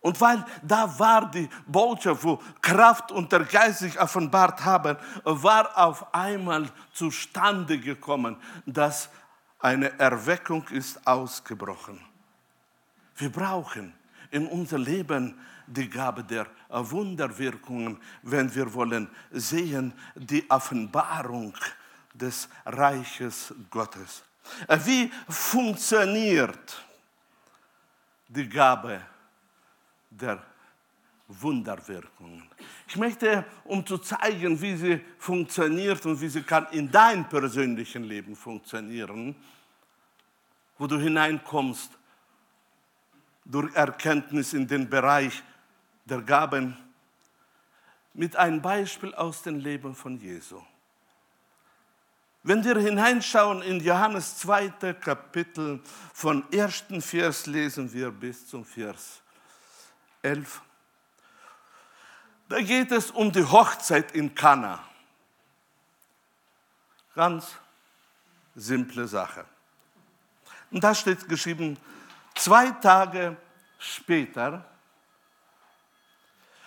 Und 0.00 0.18
weil 0.20 0.44
da 0.62 0.98
war 0.98 1.30
die 1.30 1.48
Botschaft, 1.66 2.24
wo 2.24 2.40
Kraft 2.62 3.12
und 3.12 3.30
der 3.32 3.44
Geist 3.44 3.80
sich 3.80 4.00
offenbart 4.00 4.64
haben, 4.64 4.96
war 5.24 5.76
auf 5.76 6.14
einmal 6.14 6.70
zustande 6.92 7.78
gekommen, 7.78 8.36
dass 8.64 9.10
eine 9.58 9.98
Erweckung 9.98 10.66
ist 10.68 11.06
ausgebrochen. 11.06 12.00
Wir 13.16 13.30
brauchen 13.30 13.92
in 14.30 14.46
unser 14.46 14.78
Leben 14.78 15.38
die 15.66 15.88
Gabe 15.90 16.24
der 16.24 16.46
Wunderwirkungen, 16.70 18.00
wenn 18.22 18.52
wir 18.54 18.72
wollen 18.72 19.08
sehen 19.30 19.92
die 20.14 20.48
Offenbarung 20.50 21.54
des 22.14 22.48
Reiches 22.64 23.54
Gottes. 23.68 24.22
Wie 24.84 25.12
funktioniert 25.28 26.82
die 28.28 28.48
Gabe 28.48 29.02
der 30.10 30.42
Wunderwirkungen. 31.28 32.48
Ich 32.88 32.96
möchte, 32.96 33.44
um 33.64 33.86
zu 33.86 33.98
zeigen, 33.98 34.60
wie 34.60 34.76
sie 34.76 35.00
funktioniert 35.18 36.04
und 36.04 36.20
wie 36.20 36.28
sie 36.28 36.42
kann 36.42 36.66
in 36.72 36.90
deinem 36.90 37.28
persönlichen 37.28 38.04
Leben 38.04 38.34
funktionieren, 38.34 39.36
wo 40.76 40.86
du 40.86 40.98
hineinkommst 40.98 41.92
durch 43.44 43.74
Erkenntnis 43.74 44.52
in 44.52 44.66
den 44.66 44.88
Bereich 44.88 45.42
der 46.04 46.22
Gaben, 46.22 46.76
mit 48.12 48.34
einem 48.34 48.60
Beispiel 48.60 49.14
aus 49.14 49.42
dem 49.42 49.60
Leben 49.60 49.94
von 49.94 50.18
Jesu. 50.18 50.60
Wenn 52.42 52.64
wir 52.64 52.76
hineinschauen 52.78 53.62
in 53.62 53.80
Johannes 53.80 54.38
2. 54.38 54.94
Kapitel, 54.94 55.80
von 56.12 56.50
ersten 56.52 57.00
Vers 57.02 57.46
lesen 57.46 57.92
wir 57.92 58.10
bis 58.10 58.48
zum 58.48 58.64
Vers 58.64 59.22
11. 60.22 60.60
Da 62.48 62.60
geht 62.60 62.90
es 62.90 63.10
um 63.10 63.30
die 63.30 63.44
Hochzeit 63.44 64.12
in 64.12 64.34
Kana. 64.34 64.82
Ganz 67.14 67.56
simple 68.54 69.06
Sache. 69.06 69.44
Und 70.70 70.82
da 70.82 70.94
steht 70.94 71.28
geschrieben, 71.28 71.76
zwei 72.34 72.70
Tage 72.70 73.36
später 73.78 74.64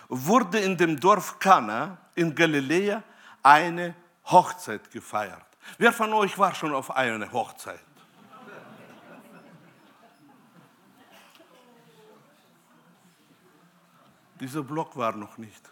wurde 0.10 0.60
in 0.60 0.78
dem 0.78 1.00
Dorf 1.00 1.40
Kana 1.40 1.98
in 2.16 2.34
Galiläa 2.34 3.04
eine 3.42 3.96
Hochzeit 4.26 4.90
gefeiert. 4.92 5.46
Wer 5.78 5.94
von 5.94 6.14
euch 6.14 6.38
war 6.38 6.54
schon 6.54 6.74
auf 6.74 6.92
einer 6.92 7.32
Hochzeit? 7.32 7.80
Dieser 14.44 14.62
Block 14.62 14.98
war 14.98 15.16
noch 15.16 15.38
nicht. 15.38 15.70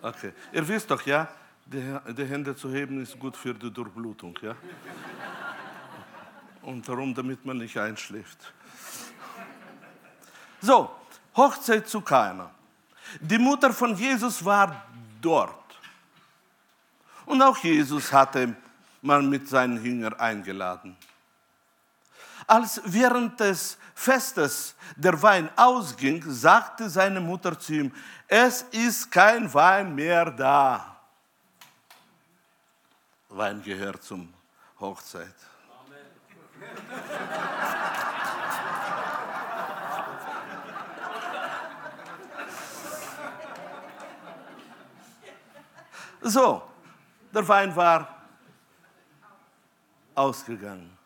Okay. 0.00 0.32
Ihr 0.52 0.66
wisst 0.66 0.90
doch, 0.90 1.02
ja, 1.02 1.28
die, 1.66 1.98
die 2.16 2.24
Hände 2.24 2.56
zu 2.56 2.72
heben 2.72 3.02
ist 3.02 3.18
gut 3.18 3.36
für 3.36 3.52
die 3.52 3.70
Durchblutung, 3.70 4.38
ja? 4.40 4.56
Und 6.62 6.88
darum, 6.88 7.14
damit 7.14 7.44
man 7.44 7.58
nicht 7.58 7.76
einschläft. 7.76 8.54
So, 10.62 10.96
Hochzeit 11.36 11.86
zu 11.86 12.00
Kana. 12.00 12.50
Die 13.20 13.36
Mutter 13.36 13.70
von 13.74 13.94
Jesus 13.94 14.42
war 14.42 14.86
dort. 15.20 15.78
Und 17.26 17.42
auch 17.42 17.58
Jesus 17.58 18.10
hatte 18.10 18.56
man 19.02 19.28
mit 19.28 19.46
seinen 19.46 19.84
Jüngern 19.84 20.14
eingeladen. 20.14 20.96
Als 22.48 22.80
während 22.86 23.38
des 23.38 23.76
Festes 23.94 24.74
der 24.96 25.20
Wein 25.22 25.50
ausging, 25.54 26.24
sagte 26.26 26.88
seine 26.88 27.20
Mutter 27.20 27.58
zu 27.58 27.74
ihm, 27.74 27.94
es 28.26 28.62
ist 28.72 29.10
kein 29.10 29.52
Wein 29.52 29.94
mehr 29.94 30.30
da. 30.30 30.96
Wein 33.28 33.62
gehört 33.62 34.02
zum 34.02 34.32
Hochzeit. 34.80 35.34
So, 46.22 46.62
der 47.34 47.46
Wein 47.46 47.76
war 47.76 48.16
ausgegangen. 50.14 50.97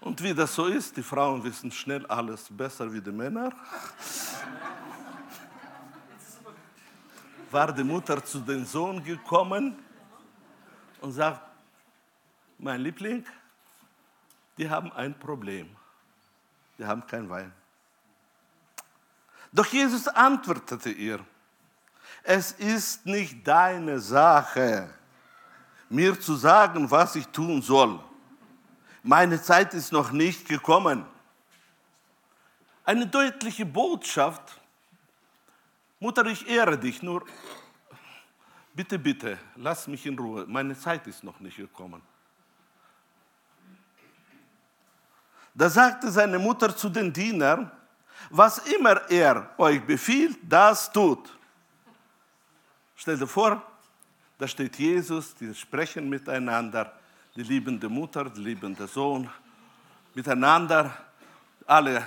Und 0.00 0.22
wie 0.22 0.32
das 0.32 0.54
so 0.54 0.66
ist, 0.66 0.96
die 0.96 1.02
Frauen 1.02 1.44
wissen 1.44 1.70
schnell 1.70 2.06
alles 2.06 2.46
besser 2.48 2.90
wie 2.90 3.00
die 3.00 3.12
Männer. 3.12 3.52
War 7.50 7.72
die 7.72 7.84
Mutter 7.84 8.24
zu 8.24 8.40
dem 8.40 8.64
Sohn 8.64 9.04
gekommen 9.04 9.76
und 11.02 11.12
sagt, 11.12 11.42
mein 12.58 12.80
Liebling, 12.80 13.24
die 14.56 14.68
haben 14.68 14.90
ein 14.92 15.18
Problem. 15.18 15.68
Die 16.78 16.84
haben 16.84 17.06
kein 17.06 17.28
Wein. 17.28 17.52
Doch 19.52 19.66
Jesus 19.66 20.08
antwortete 20.08 20.90
ihr, 20.90 21.20
es 22.22 22.52
ist 22.52 23.04
nicht 23.04 23.46
deine 23.46 23.98
Sache, 23.98 24.88
mir 25.90 26.18
zu 26.18 26.36
sagen, 26.36 26.90
was 26.90 27.16
ich 27.16 27.26
tun 27.28 27.60
soll 27.60 28.00
meine 29.02 29.40
Zeit 29.40 29.74
ist 29.74 29.92
noch 29.92 30.10
nicht 30.10 30.46
gekommen. 30.48 31.04
Eine 32.84 33.06
deutliche 33.06 33.64
Botschaft. 33.64 34.60
Mutter, 35.98 36.24
ich 36.26 36.48
ehre 36.48 36.78
dich, 36.78 37.02
nur 37.02 37.24
bitte, 38.74 38.98
bitte, 38.98 39.38
lass 39.56 39.86
mich 39.86 40.06
in 40.06 40.18
Ruhe. 40.18 40.46
Meine 40.46 40.78
Zeit 40.78 41.06
ist 41.06 41.22
noch 41.22 41.38
nicht 41.40 41.56
gekommen. 41.56 42.02
Da 45.54 45.68
sagte 45.68 46.10
seine 46.10 46.38
Mutter 46.38 46.74
zu 46.74 46.88
den 46.88 47.12
Dienern, 47.12 47.70
was 48.30 48.58
immer 48.58 49.10
er 49.10 49.50
euch 49.58 49.82
befiehlt, 49.84 50.38
das 50.42 50.90
tut. 50.90 51.36
Stell 52.96 53.18
dir 53.18 53.26
vor, 53.26 53.62
da 54.38 54.46
steht 54.46 54.78
Jesus, 54.78 55.34
die 55.34 55.54
sprechen 55.54 56.08
miteinander 56.08 56.99
die 57.36 57.42
liebende 57.42 57.88
Mutter, 57.88 58.24
die 58.24 58.40
liebende 58.40 58.86
Sohn, 58.86 59.28
miteinander. 60.14 60.90
Alle 61.66 62.04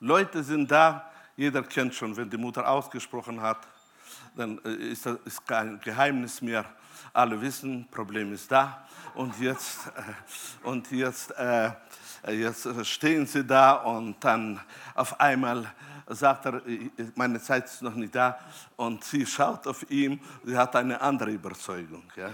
Leute 0.00 0.42
sind 0.42 0.70
da. 0.70 1.10
Jeder 1.36 1.62
kennt 1.62 1.94
schon, 1.94 2.16
wenn 2.16 2.28
die 2.28 2.36
Mutter 2.36 2.66
ausgesprochen 2.68 3.40
hat, 3.40 3.58
dann 4.36 4.58
äh, 4.64 4.92
ist 4.92 5.06
das 5.06 5.44
kein 5.46 5.80
Geheimnis 5.80 6.40
mehr. 6.42 6.64
Alle 7.12 7.40
wissen, 7.40 7.86
Problem 7.90 8.32
ist 8.32 8.50
da. 8.50 8.86
Und 9.14 9.38
jetzt, 9.40 9.88
äh, 9.88 10.66
und 10.66 10.90
jetzt, 10.90 11.30
äh, 11.32 11.72
jetzt 12.28 12.86
stehen 12.86 13.26
sie 13.26 13.44
da 13.44 13.74
und 13.74 14.22
dann 14.24 14.60
auf 14.94 15.18
einmal 15.20 15.70
sagt 16.06 16.46
er, 16.46 16.62
meine 17.14 17.40
Zeit 17.40 17.66
ist 17.66 17.82
noch 17.82 17.94
nicht 17.94 18.14
da. 18.14 18.38
Und 18.76 19.04
sie 19.04 19.26
schaut 19.26 19.66
auf 19.66 19.88
ihn, 19.90 20.20
sie 20.44 20.56
hat 20.56 20.74
eine 20.76 21.00
andere 21.00 21.30
Überzeugung. 21.30 22.04
Ja 22.16 22.30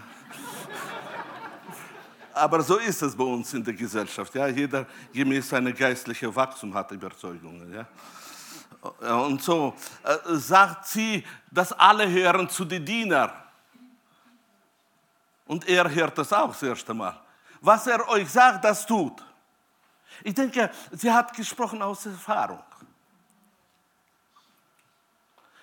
aber 2.39 2.63
so 2.63 2.79
ist 2.79 3.03
es 3.03 3.17
bei 3.17 3.25
uns 3.25 3.53
in 3.53 3.65
der 3.65 3.75
Gesellschaft. 3.75 4.35
Ja? 4.35 4.47
Jeder 4.47 4.87
gemäß 5.13 5.49
seiner 5.49 5.73
geistlichen 5.73 6.35
Wachstum 6.35 6.73
hat 6.75 6.91
Überzeugungen. 6.93 7.73
Ja? 7.73 7.87
Und 9.25 9.43
so 9.43 9.75
äh, 10.05 10.35
sagt 10.37 10.87
sie, 10.87 11.25
dass 11.51 11.73
alle 11.73 12.09
hören 12.09 12.49
zu 12.49 12.65
den 12.65 12.85
Dienern. 12.85 13.33
Und 15.47 15.67
er 15.69 15.93
hört 15.93 16.17
das 16.19 16.33
auch 16.33 16.49
das 16.49 16.63
erste 16.63 16.95
Mal. 16.95 17.21
Was 17.61 17.87
er 17.87 18.07
euch 18.09 18.31
sagt, 18.31 18.65
das 18.65 18.87
tut. 18.87 19.25
Ich 20.23 20.35
denke, 20.35 20.71
sie 20.93 21.11
hat 21.11 21.35
gesprochen 21.35 21.83
aus 21.83 22.07
Erfahrung. 22.07 22.63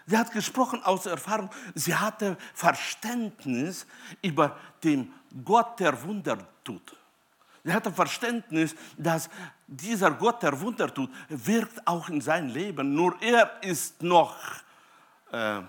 Sie 0.07 0.17
hat 0.17 0.32
gesprochen 0.32 0.84
aus 0.84 1.05
Erfahrung. 1.05 1.49
Sie 1.73 1.95
hatte 1.95 2.38
Verständnis 2.53 3.88
über 4.21 4.57
den 4.84 5.11
Gott, 5.43 5.79
der 5.79 6.01
Wunder 6.03 6.38
tut. 6.63 6.95
Sie 7.63 7.73
hatte 7.73 7.91
Verständnis, 7.91 8.75
dass 8.95 9.29
dieser 9.65 10.11
Gott, 10.11 10.43
der 10.43 10.59
Wunder 10.61 10.93
tut, 10.93 11.09
wirkt 11.29 11.86
auch 11.88 12.09
in 12.09 12.21
sein 12.21 12.49
Leben. 12.49 12.93
Nur 12.93 13.15
er 13.21 13.63
ist 13.63 14.03
noch 14.03 14.36
äh, 15.31 15.61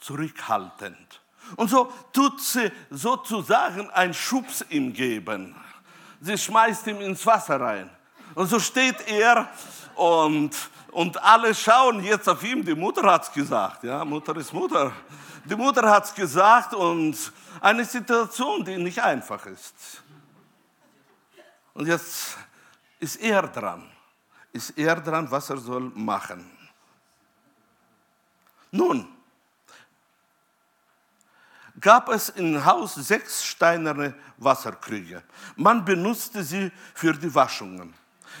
zurückhaltend. 0.00 1.20
Und 1.56 1.70
so 1.70 1.92
tut 2.12 2.40
sie 2.40 2.70
sozusagen 2.90 3.88
einen 3.90 4.12
Schubs 4.12 4.64
ihm 4.68 4.92
geben. 4.92 5.54
Sie 6.20 6.36
schmeißt 6.36 6.88
ihn 6.88 7.00
ins 7.00 7.24
Wasser 7.24 7.60
rein. 7.60 7.88
Und 8.34 8.48
so 8.48 8.58
steht 8.58 9.08
er 9.08 9.48
und, 9.94 10.50
und 10.90 11.22
alle 11.22 11.54
schauen 11.54 12.02
jetzt 12.02 12.28
auf 12.28 12.42
ihn. 12.42 12.64
Die 12.64 12.74
Mutter 12.74 13.02
hat 13.10 13.22
es 13.22 13.32
gesagt. 13.32 13.84
Ja, 13.84 14.04
Mutter 14.04 14.36
ist 14.36 14.52
Mutter. 14.52 14.92
Die 15.44 15.56
Mutter 15.56 15.88
hat 15.88 16.04
es 16.04 16.14
gesagt 16.14 16.74
und 16.74 17.16
eine 17.60 17.84
Situation, 17.84 18.64
die 18.64 18.76
nicht 18.76 19.02
einfach 19.02 19.44
ist. 19.46 20.02
Und 21.74 21.86
jetzt 21.86 22.36
ist 22.98 23.16
er 23.16 23.42
dran. 23.42 23.90
Ist 24.52 24.70
er 24.76 25.00
dran, 25.00 25.30
was 25.30 25.50
er 25.50 25.58
soll 25.58 25.92
machen. 25.94 26.50
Nun, 28.70 29.08
gab 31.80 32.08
es 32.08 32.30
im 32.30 32.64
Haus 32.64 32.94
sechs 32.94 33.44
steinerne 33.44 34.14
Wasserkrüge. 34.38 35.22
Man 35.56 35.84
benutzte 35.84 36.42
sie 36.42 36.72
für 36.94 37.12
die 37.12 37.32
Waschungen, 37.34 37.94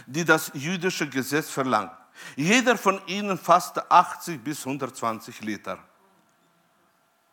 die 0.06 0.24
das 0.24 0.50
jüdische 0.54 1.08
Gesetz 1.08 1.50
verlangt. 1.50 1.92
Jeder 2.36 2.76
von 2.76 3.00
ihnen 3.06 3.38
fasste 3.38 3.88
80 3.90 4.42
bis 4.42 4.66
120 4.66 5.40
Liter. 5.42 5.78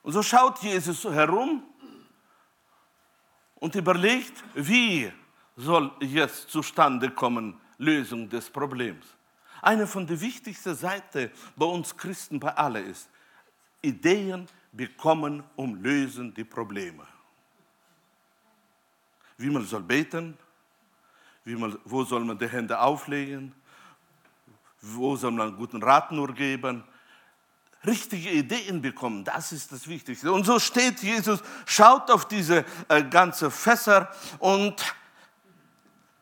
Und 0.03 0.13
so 0.13 0.21
schaut 0.21 0.59
Jesus 0.59 1.03
herum 1.05 1.63
und 3.55 3.75
überlegt, 3.75 4.43
wie 4.53 5.11
soll 5.55 5.91
jetzt 6.01 6.49
zustande 6.49 7.09
kommen, 7.09 7.59
Lösung 7.77 8.29
des 8.29 8.49
Problems. 8.49 9.05
Eine 9.61 9.87
von 9.87 10.05
der 10.05 10.19
wichtigsten 10.19 10.75
Seiten 10.75 11.31
bei 11.55 11.65
uns 11.65 11.95
Christen, 11.95 12.39
bei 12.39 12.55
allen 12.55 12.85
ist, 12.85 13.09
Ideen 13.81 14.47
bekommen, 14.71 15.43
um 15.55 15.75
lösen 15.81 16.33
die 16.33 16.43
Probleme. 16.43 17.05
Wie 19.37 19.49
man 19.49 19.65
soll 19.65 19.81
beten, 19.81 20.37
wie 21.43 21.55
man, 21.55 21.77
wo 21.85 22.03
soll 22.03 22.23
man 22.23 22.37
die 22.37 22.47
Hände 22.47 22.79
auflegen, 22.79 23.53
wo 24.81 25.15
soll 25.15 25.31
man 25.31 25.55
guten 25.55 25.81
Rat 25.81 26.11
nur 26.11 26.33
geben, 26.33 26.83
richtige 27.85 28.29
Ideen 28.29 28.81
bekommen, 28.81 29.23
das 29.23 29.51
ist 29.51 29.71
das 29.71 29.87
Wichtigste. 29.87 30.31
Und 30.31 30.45
so 30.45 30.59
steht 30.59 31.01
Jesus, 31.01 31.41
schaut 31.65 32.09
auf 32.11 32.27
diese 32.27 32.65
äh, 32.87 33.03
ganze 33.03 33.51
Fässer 33.51 34.09
und 34.39 34.75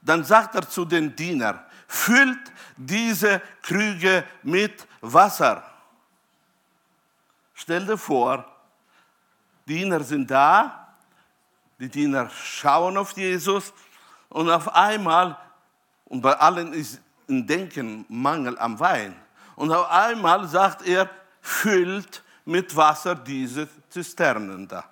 dann 0.01 0.23
sagt 0.23 0.55
er 0.55 0.67
zu 0.67 0.85
den 0.85 1.15
Dienern, 1.15 1.59
füllt 1.87 2.51
diese 2.75 3.41
Krüge 3.61 4.23
mit 4.41 4.87
Wasser. 5.01 5.63
Stell 7.53 7.85
dir 7.85 7.97
vor, 7.97 8.45
Diener 9.65 10.01
sind 10.01 10.29
da, 10.29 10.95
die 11.79 11.89
Diener 11.89 12.29
schauen 12.29 12.97
auf 12.97 13.15
Jesus 13.15 13.73
und 14.29 14.49
auf 14.49 14.73
einmal, 14.73 15.37
und 16.05 16.21
bei 16.21 16.33
allen 16.33 16.73
ist 16.73 16.99
im 17.27 17.47
Denken 17.47 18.05
Mangel 18.09 18.57
am 18.59 18.79
Wein, 18.79 19.15
und 19.55 19.71
auf 19.71 19.89
einmal 19.89 20.47
sagt 20.47 20.85
er, 20.85 21.09
füllt 21.43 22.23
mit 22.45 22.75
Wasser 22.75 23.15
diese 23.15 23.67
Zisternen 23.89 24.67
da. 24.67 24.85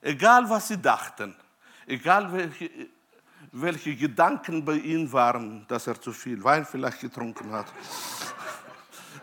Egal 0.00 0.48
was 0.48 0.68
sie 0.68 0.80
dachten, 0.80 1.36
egal 1.86 2.32
welche, 2.32 2.70
welche 3.52 3.94
Gedanken 3.94 4.64
bei 4.64 4.74
ihnen 4.74 5.12
waren, 5.12 5.66
dass 5.68 5.86
er 5.86 6.00
zu 6.00 6.12
viel 6.12 6.42
Wein 6.42 6.64
vielleicht 6.64 7.00
getrunken 7.00 7.52
hat. 7.52 7.66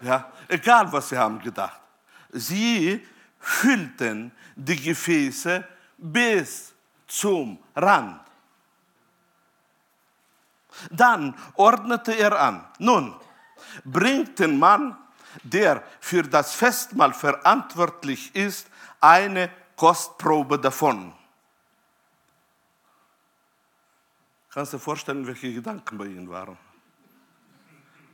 Ja, 0.02 0.30
egal 0.50 0.92
was 0.92 1.08
sie 1.08 1.18
haben 1.18 1.40
gedacht. 1.40 1.80
Sie 2.30 3.02
füllten 3.40 4.30
die 4.54 4.76
Gefäße 4.76 5.66
bis 5.98 6.74
zum 7.08 7.58
Rand. 7.74 8.20
Dann 10.92 11.34
ordnete 11.56 12.12
er 12.12 12.38
an, 12.38 12.66
nun 12.78 13.16
bringt 13.84 14.40
den 14.40 14.58
Mann, 14.58 14.98
der 15.44 15.84
für 16.00 16.24
das 16.24 16.56
Festmahl 16.56 17.14
verantwortlich 17.14 18.34
ist, 18.36 18.68
eine 19.02 19.50
Kostprobe 19.76 20.58
davon. 20.58 21.14
Kannst 24.50 24.72
du 24.72 24.78
dir 24.78 24.84
vorstellen, 24.84 25.28
welche 25.28 25.54
Gedanken 25.54 25.98
bei 25.98 26.06
ihnen 26.06 26.30
waren? 26.30 26.58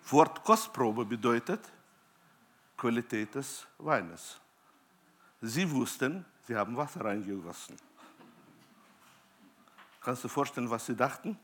Wort 0.10 0.43
Kostprobe 0.43 1.06
bedeutet 1.06 1.62
Qualität 2.76 3.36
des 3.36 3.68
Weines. 3.78 4.39
Sie 5.39 5.70
wussten, 5.70 6.26
sie 6.47 6.56
haben 6.56 6.76
Wasser 6.76 7.06
reingegossen. 7.06 7.78
Kannst 10.02 10.24
du 10.24 10.28
dir 10.28 10.34
vorstellen, 10.34 10.70
was 10.70 10.88
sie 10.88 10.95
dachten? 10.95 11.38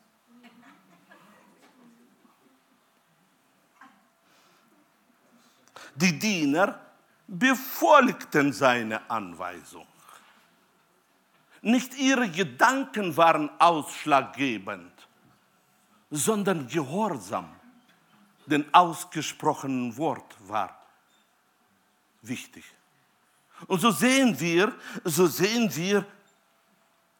Die 5.99 6.17
Diener 6.17 6.79
befolgten 7.27 8.53
seine 8.53 9.09
Anweisung. 9.09 9.87
Nicht 11.61 11.97
ihre 11.97 12.29
Gedanken 12.29 13.17
waren 13.17 13.49
ausschlaggebend, 13.59 14.91
sondern 16.11 16.67
Gehorsam, 16.67 17.49
den 18.45 18.71
ausgesprochenen 18.73 19.97
Wort 19.97 20.35
war 20.47 20.79
wichtig. 22.21 22.63
Und 23.65 23.81
so 23.81 23.89
sehen 23.89 24.39
wir, 24.39 24.73
so 25.03 25.25
sehen 25.25 25.75
wir, 25.75 26.05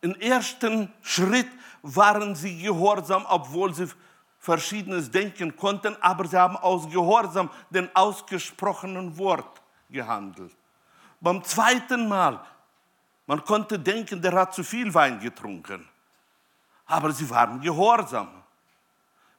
im 0.01 0.13
ersten 0.15 0.93
Schritt 1.01 1.49
waren 1.81 2.35
sie 2.35 2.61
gehorsam, 2.61 3.25
obwohl 3.27 3.73
sie 3.73 3.87
verschiedenes 4.47 5.11
denken 5.11 5.55
konnten, 5.55 5.95
aber 6.01 6.25
sie 6.25 6.37
haben 6.37 6.57
aus 6.57 6.89
Gehorsam 6.89 7.49
den 7.69 7.87
ausgesprochenen 7.93 9.17
Wort 9.17 9.61
gehandelt. 9.89 10.55
Beim 11.19 11.43
zweiten 11.43 12.07
Mal 12.07 12.39
man 13.27 13.43
konnte 13.43 13.77
denken, 13.77 14.21
der 14.21 14.31
hat 14.31 14.53
zu 14.53 14.63
viel 14.63 14.91
Wein 14.93 15.19
getrunken. 15.19 15.87
Aber 16.85 17.11
sie 17.11 17.29
waren 17.29 17.59
gehorsam. 17.59 18.29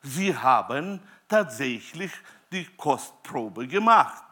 Sie 0.03 0.37
haben 0.37 1.01
tatsächlich 1.27 2.13
die 2.53 2.67
Kostprobe 2.77 3.67
gemacht. 3.67 4.25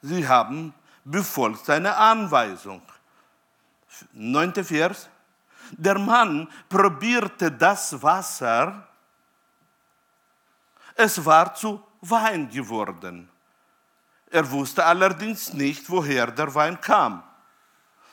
Sie 0.00 0.26
haben 0.26 0.72
befolgt 1.04 1.66
seine 1.66 1.94
Anweisung. 1.96 2.80
Neunte 4.12 4.62
Vers. 4.62 5.08
Der 5.72 5.98
Mann 5.98 6.48
probierte 6.68 7.50
das 7.50 8.00
Wasser. 8.00 8.86
Es 10.94 11.24
war 11.24 11.54
zu 11.54 11.82
Wein 12.00 12.48
geworden. 12.48 13.28
Er 14.30 14.48
wusste 14.50 14.84
allerdings 14.84 15.52
nicht, 15.52 15.88
woher 15.90 16.30
der 16.30 16.54
Wein 16.54 16.80
kam. 16.80 17.22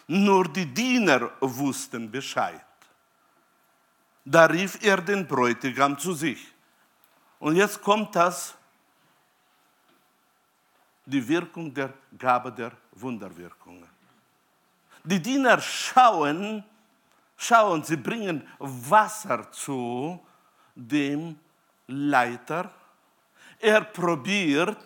Nur 0.08 0.48
die 0.48 0.66
Diener 0.66 1.32
wussten 1.40 2.10
Bescheid. 2.10 2.66
Da 4.26 4.46
rief 4.46 4.78
er 4.84 4.98
den 4.98 5.26
Bräutigam 5.28 5.98
zu 5.98 6.14
sich. 6.14 6.54
Und 7.40 7.56
jetzt 7.56 7.82
kommt 7.82 8.16
das, 8.16 8.56
die 11.06 11.26
Wirkung 11.26 11.74
der 11.74 11.94
Gabe 12.18 12.52
der 12.52 12.72
Wunderwirkungen. 12.92 13.88
Die 15.04 15.22
Diener 15.22 15.62
schauen, 15.62 16.64
schauen, 17.38 17.84
sie 17.84 17.96
bringen 17.96 18.46
Wasser 18.60 19.50
zu 19.52 20.20
dem 20.76 21.40
Leiter. 21.88 22.72
Er 23.60 23.82
probiert 23.82 24.78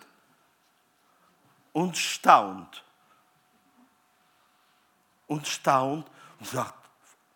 und 1.72 1.96
staunt 1.96 2.84
und 5.26 5.46
staunt 5.46 6.10
und 6.38 6.46
sagt, 6.46 6.74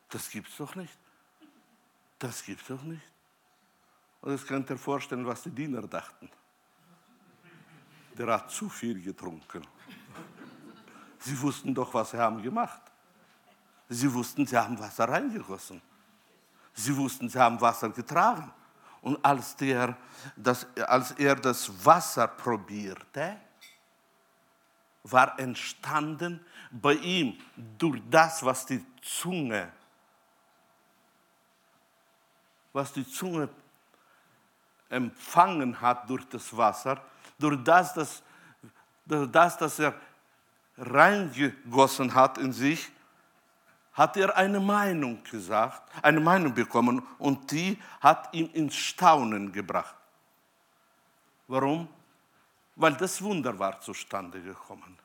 das 0.09 0.31
gibt's 0.31 0.57
doch 0.57 0.75
nicht. 0.75 0.97
Das 2.19 2.45
gibt's 2.45 2.69
doch 2.69 2.83
nicht. 2.83 3.03
Und 4.23 4.33
jetzt 4.33 4.47
könnt 4.47 4.71
ihr 4.71 4.79
vorstellen, 4.79 5.27
was 5.27 5.43
die 5.43 5.51
Diener 5.51 5.83
dachten. 5.83 6.31
Der 8.17 8.27
hat 8.33 8.51
zu 8.51 8.69
viel 8.69 9.01
getrunken. 9.03 9.67
Sie 11.19 11.41
wussten 11.41 11.75
doch, 11.75 11.93
was 11.93 12.11
sie 12.11 12.19
haben 12.19 12.43
gemacht. 12.43 12.81
Sie 13.89 14.13
wussten, 14.13 14.47
sie 14.47 14.57
haben 14.57 14.79
Wasser 14.79 15.09
reingegossen. 15.09 15.81
Sie 16.73 16.97
wussten, 16.97 17.29
sie 17.29 17.39
haben 17.39 17.61
Wasser 17.61 17.91
getragen. 17.91 18.51
Und 19.07 19.25
als, 19.25 19.55
der, 19.55 19.97
das, 20.35 20.67
als 20.75 21.13
er 21.13 21.37
das 21.37 21.71
Wasser 21.87 22.27
probierte, 22.27 23.37
war 25.05 25.39
entstanden 25.39 26.45
bei 26.73 26.95
ihm 26.95 27.39
durch 27.79 28.03
das, 28.11 28.45
was 28.45 28.67
die 28.67 28.85
Zunge, 29.01 29.71
was 32.73 32.93
die 32.93 33.07
Zunge 33.09 33.49
empfangen 34.89 35.81
hat 35.81 36.11
durch 36.11 36.29
das 36.29 36.57
Wasser, 36.57 37.01
durch 37.39 37.63
das, 37.63 37.95
dass, 37.95 38.25
durch 39.05 39.31
das, 39.31 39.57
dass 39.57 39.79
er 39.79 39.95
reingegossen 40.79 42.13
hat 42.13 42.39
in 42.39 42.53
sich, 42.53 42.91
hat 43.97 44.17
er 44.19 44.37
eine 44.37 44.61
Meinung 44.61 45.25
gesagt, 45.25 45.91
eine 46.03 46.21
Meinung 46.21 46.53
bekommen 46.53 47.03
und 47.19 47.51
die 47.51 47.79
hat 48.01 48.29
ihn 48.33 48.49
ins 48.51 48.77
Staunen 48.77 49.51
gebracht. 49.51 49.97
Warum? 51.49 51.89
Weil 52.77 52.93
das 52.95 53.23
Wunder 53.23 53.59
war 53.59 53.81
zustande 53.81 54.41
gekommen. 54.43 54.99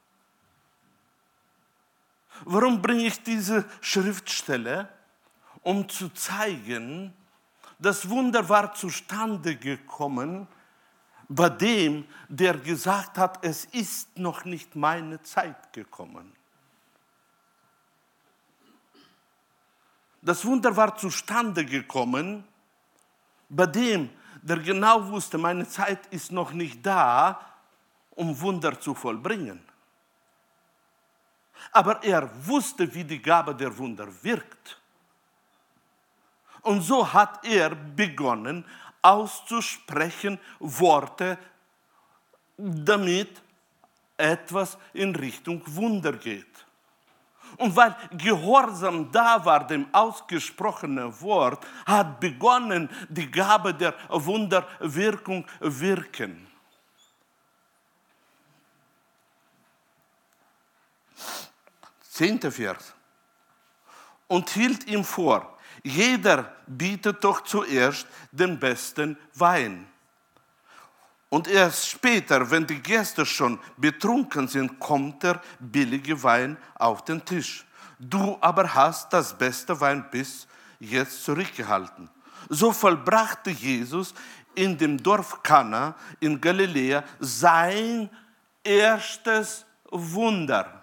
Warum 2.43 2.81
bringe 2.81 3.05
ich 3.05 3.23
diese 3.23 3.65
Schriftstelle? 3.79 4.89
Um 5.63 5.87
zu 5.87 6.09
zeigen, 6.09 7.13
das 7.79 8.09
Wunder 8.09 8.47
war 8.49 8.73
zustande 8.73 9.55
gekommen 9.55 10.47
bei 11.29 11.49
dem, 11.49 12.05
der 12.27 12.57
gesagt 12.57 13.17
hat, 13.17 13.45
es 13.45 13.65
ist 13.65 14.17
noch 14.17 14.43
nicht 14.43 14.75
meine 14.75 15.21
Zeit 15.21 15.71
gekommen. 15.71 16.33
Das 20.21 20.45
Wunder 20.45 20.75
war 20.75 20.95
zustande 20.95 21.65
gekommen 21.65 22.47
bei 23.49 23.65
dem, 23.65 24.09
der 24.41 24.57
genau 24.57 25.07
wusste, 25.09 25.37
meine 25.37 25.67
Zeit 25.67 26.07
ist 26.07 26.31
noch 26.31 26.51
nicht 26.51 26.85
da, 26.85 27.39
um 28.11 28.39
Wunder 28.39 28.79
zu 28.79 28.93
vollbringen. 28.93 29.61
Aber 31.71 32.03
er 32.03 32.29
wusste, 32.47 32.91
wie 32.93 33.03
die 33.03 33.21
Gabe 33.21 33.53
der 33.53 33.77
Wunder 33.77 34.07
wirkt. 34.23 34.79
Und 36.61 36.81
so 36.81 37.11
hat 37.11 37.45
er 37.45 37.75
begonnen 37.75 38.65
auszusprechen 39.01 40.39
Worte, 40.59 41.37
damit 42.57 43.41
etwas 44.17 44.77
in 44.93 45.15
Richtung 45.15 45.61
Wunder 45.65 46.13
geht. 46.13 46.65
Und 47.61 47.75
weil 47.75 47.95
Gehorsam 48.17 49.11
da 49.11 49.45
war, 49.45 49.67
dem 49.67 49.85
ausgesprochenen 49.93 51.21
Wort, 51.21 51.63
hat 51.85 52.19
begonnen 52.19 52.89
die 53.07 53.29
Gabe 53.29 53.71
der 53.71 53.93
Wunderwirkung 54.09 55.45
wirken. 55.59 56.47
Zehnter 62.01 62.51
Vers. 62.51 62.95
Und 64.27 64.49
hielt 64.49 64.87
ihm 64.87 65.03
vor, 65.03 65.55
jeder 65.83 66.55
bietet 66.65 67.23
doch 67.23 67.41
zuerst 67.41 68.07
den 68.31 68.59
besten 68.59 69.19
Wein. 69.35 69.85
Und 71.31 71.47
erst 71.47 71.87
später, 71.87 72.51
wenn 72.51 72.67
die 72.67 72.81
Gäste 72.81 73.25
schon 73.25 73.57
betrunken 73.77 74.49
sind, 74.49 74.77
kommt 74.81 75.23
der 75.23 75.41
billige 75.59 76.21
Wein 76.21 76.57
auf 76.75 77.05
den 77.05 77.23
Tisch. 77.23 77.65
Du 77.97 78.37
aber 78.41 78.75
hast 78.75 79.13
das 79.13 79.37
beste 79.37 79.79
Wein 79.79 80.03
bis 80.11 80.45
jetzt 80.81 81.23
zurückgehalten. 81.23 82.09
So 82.49 82.73
vollbrachte 82.73 83.49
Jesus 83.49 84.13
in 84.55 84.77
dem 84.77 85.01
Dorf 85.01 85.41
Kana 85.41 85.95
in 86.19 86.41
Galiläa 86.41 87.01
sein 87.21 88.09
erstes 88.61 89.65
Wunder. 89.89 90.80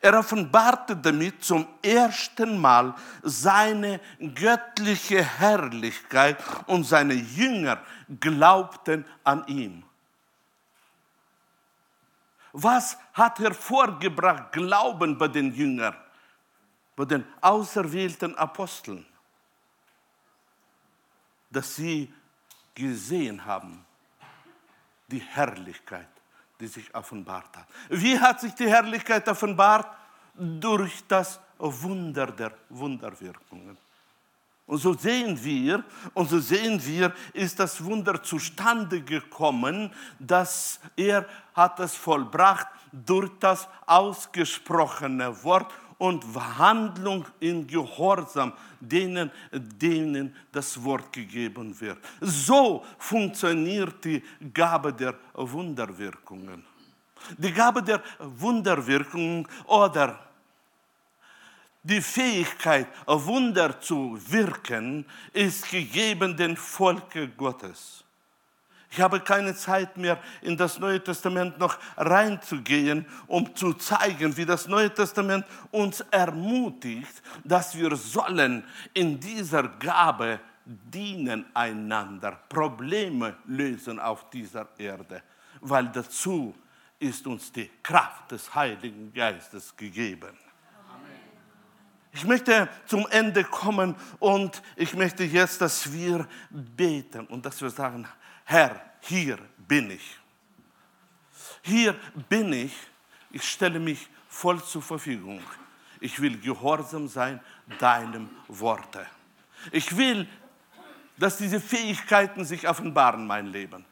Er 0.00 0.18
offenbarte 0.18 0.96
damit 0.96 1.42
zum 1.42 1.66
ersten 1.82 2.58
Mal 2.58 2.94
seine 3.22 4.00
göttliche 4.34 5.22
Herrlichkeit 5.22 6.42
und 6.66 6.84
seine 6.84 7.14
Jünger 7.14 7.80
glaubten 8.20 9.04
an 9.24 9.46
ihn. 9.46 9.84
Was 12.52 12.98
hat 13.12 13.38
hervorgebracht 13.38 14.52
Glauben 14.52 15.18
bei 15.18 15.28
den 15.28 15.54
Jüngern, 15.54 15.96
bei 16.94 17.04
den 17.04 17.24
auserwählten 17.40 18.34
Aposteln? 18.36 19.04
Dass 21.50 21.76
sie 21.76 22.12
gesehen 22.74 23.44
haben, 23.44 23.84
die 25.08 25.20
Herrlichkeit 25.20 26.15
die 26.58 26.66
sich 26.66 26.94
offenbart 26.94 27.56
hat. 27.56 27.66
Wie 27.88 28.18
hat 28.18 28.40
sich 28.40 28.54
die 28.54 28.68
Herrlichkeit 28.68 29.28
offenbart? 29.28 29.86
Durch 30.34 31.02
das 31.08 31.40
Wunder 31.58 32.26
der 32.26 32.52
Wunderwirkungen. 32.68 33.76
Und 34.66 34.78
so 34.78 34.94
sehen 34.94 35.42
wir, 35.42 35.84
und 36.12 36.28
so 36.28 36.40
sehen 36.40 36.84
wir, 36.84 37.14
ist 37.32 37.58
das 37.60 37.82
Wunder 37.84 38.20
zustande 38.22 39.00
gekommen, 39.00 39.92
dass 40.18 40.80
er 40.96 41.24
hat 41.54 41.78
es 41.78 41.94
vollbracht 41.94 42.66
durch 42.90 43.30
das 43.38 43.68
ausgesprochene 43.86 45.42
Wort 45.44 45.72
und 45.98 46.24
Handlung 46.58 47.24
in 47.40 47.66
Gehorsam 47.66 48.52
denen, 48.80 49.30
denen 49.52 50.34
das 50.52 50.82
Wort 50.82 51.12
gegeben 51.12 51.78
wird. 51.80 51.98
So 52.20 52.84
funktioniert 52.98 54.04
die 54.04 54.22
Gabe 54.52 54.92
der 54.92 55.14
Wunderwirkungen. 55.34 56.64
Die 57.38 57.52
Gabe 57.52 57.82
der 57.82 58.02
Wunderwirkungen 58.18 59.46
oder 59.66 60.20
die 61.82 62.00
Fähigkeit, 62.00 62.88
Wunder 63.06 63.80
zu 63.80 64.18
wirken, 64.28 65.06
ist 65.32 65.70
gegeben 65.70 66.36
dem 66.36 66.56
Volke 66.56 67.28
Gottes. 67.28 68.05
Ich 68.90 69.00
habe 69.00 69.20
keine 69.20 69.54
Zeit 69.54 69.96
mehr, 69.96 70.18
in 70.42 70.56
das 70.56 70.78
Neue 70.78 71.02
Testament 71.02 71.58
noch 71.58 71.76
reinzugehen, 71.96 73.04
um 73.26 73.54
zu 73.54 73.74
zeigen, 73.74 74.36
wie 74.36 74.46
das 74.46 74.68
Neue 74.68 74.92
Testament 74.92 75.44
uns 75.70 76.00
ermutigt, 76.10 77.22
dass 77.44 77.76
wir 77.76 77.94
sollen 77.96 78.64
in 78.94 79.18
dieser 79.18 79.64
Gabe 79.64 80.40
dienen 80.64 81.46
einander, 81.54 82.32
Probleme 82.48 83.36
lösen 83.46 84.00
auf 84.00 84.30
dieser 84.30 84.68
Erde, 84.78 85.22
weil 85.60 85.88
dazu 85.88 86.54
ist 86.98 87.26
uns 87.26 87.52
die 87.52 87.70
Kraft 87.82 88.32
des 88.32 88.54
Heiligen 88.54 89.12
Geistes 89.12 89.76
gegeben. 89.76 90.36
Ich 92.12 92.24
möchte 92.24 92.68
zum 92.86 93.06
Ende 93.10 93.44
kommen 93.44 93.94
und 94.18 94.62
ich 94.74 94.94
möchte 94.94 95.22
jetzt, 95.22 95.60
dass 95.60 95.92
wir 95.92 96.26
beten 96.48 97.26
und 97.26 97.44
dass 97.44 97.60
wir 97.60 97.68
sagen, 97.68 98.08
Herr, 98.48 98.80
hier 99.00 99.38
bin 99.66 99.90
ich. 99.90 100.18
Hier 101.62 101.96
bin 102.28 102.52
ich, 102.52 102.72
ich 103.32 103.42
stelle 103.42 103.80
mich 103.80 104.08
voll 104.28 104.62
zur 104.62 104.82
Verfügung. 104.82 105.40
Ich 105.98 106.22
will 106.22 106.38
gehorsam 106.38 107.08
sein 107.08 107.40
deinem 107.80 108.30
Worte. 108.46 109.04
Ich 109.72 109.96
will, 109.96 110.28
dass 111.18 111.38
diese 111.38 111.58
Fähigkeiten 111.58 112.44
sich 112.44 112.68
offenbaren, 112.68 113.26
mein 113.26 113.46
Leben. 113.46 113.84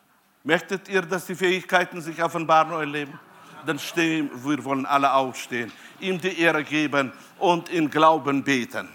Möchtet 0.45 0.89
ihr, 0.89 1.03
dass 1.03 1.27
die 1.27 1.35
Fähigkeiten 1.35 2.01
sich 2.01 2.23
offenbaren, 2.23 2.73
euer 2.73 2.87
Leben? 2.87 3.19
Dann 3.67 3.81
stehen, 3.81 4.31
wir 4.45 4.63
wollen 4.63 4.87
alle 4.87 5.13
aufstehen, 5.13 5.73
ihm 5.99 6.21
die 6.21 6.39
Ehre 6.39 6.63
geben 6.63 7.11
und 7.41 7.71
in 7.71 7.91
Glauben 7.91 8.45
beten. 8.45 8.89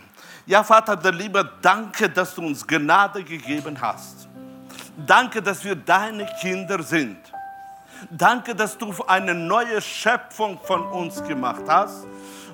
Ja, 0.45 0.63
Vater 0.63 0.95
der 0.95 1.11
Liebe, 1.11 1.57
danke, 1.61 2.09
dass 2.09 2.33
du 2.33 2.43
uns 2.43 2.65
Gnade 2.65 3.25
gegeben 3.25 3.81
hast. 3.81 4.28
Danke, 5.05 5.41
dass 5.41 5.63
wir 5.63 5.75
deine 5.75 6.25
Kinder 6.41 6.81
sind. 6.83 7.17
Danke, 8.09 8.55
dass 8.55 8.77
du 8.77 8.93
eine 9.07 9.33
neue 9.33 9.81
Schöpfung 9.81 10.59
von 10.63 10.83
uns 10.87 11.23
gemacht 11.23 11.63
hast. 11.67 12.05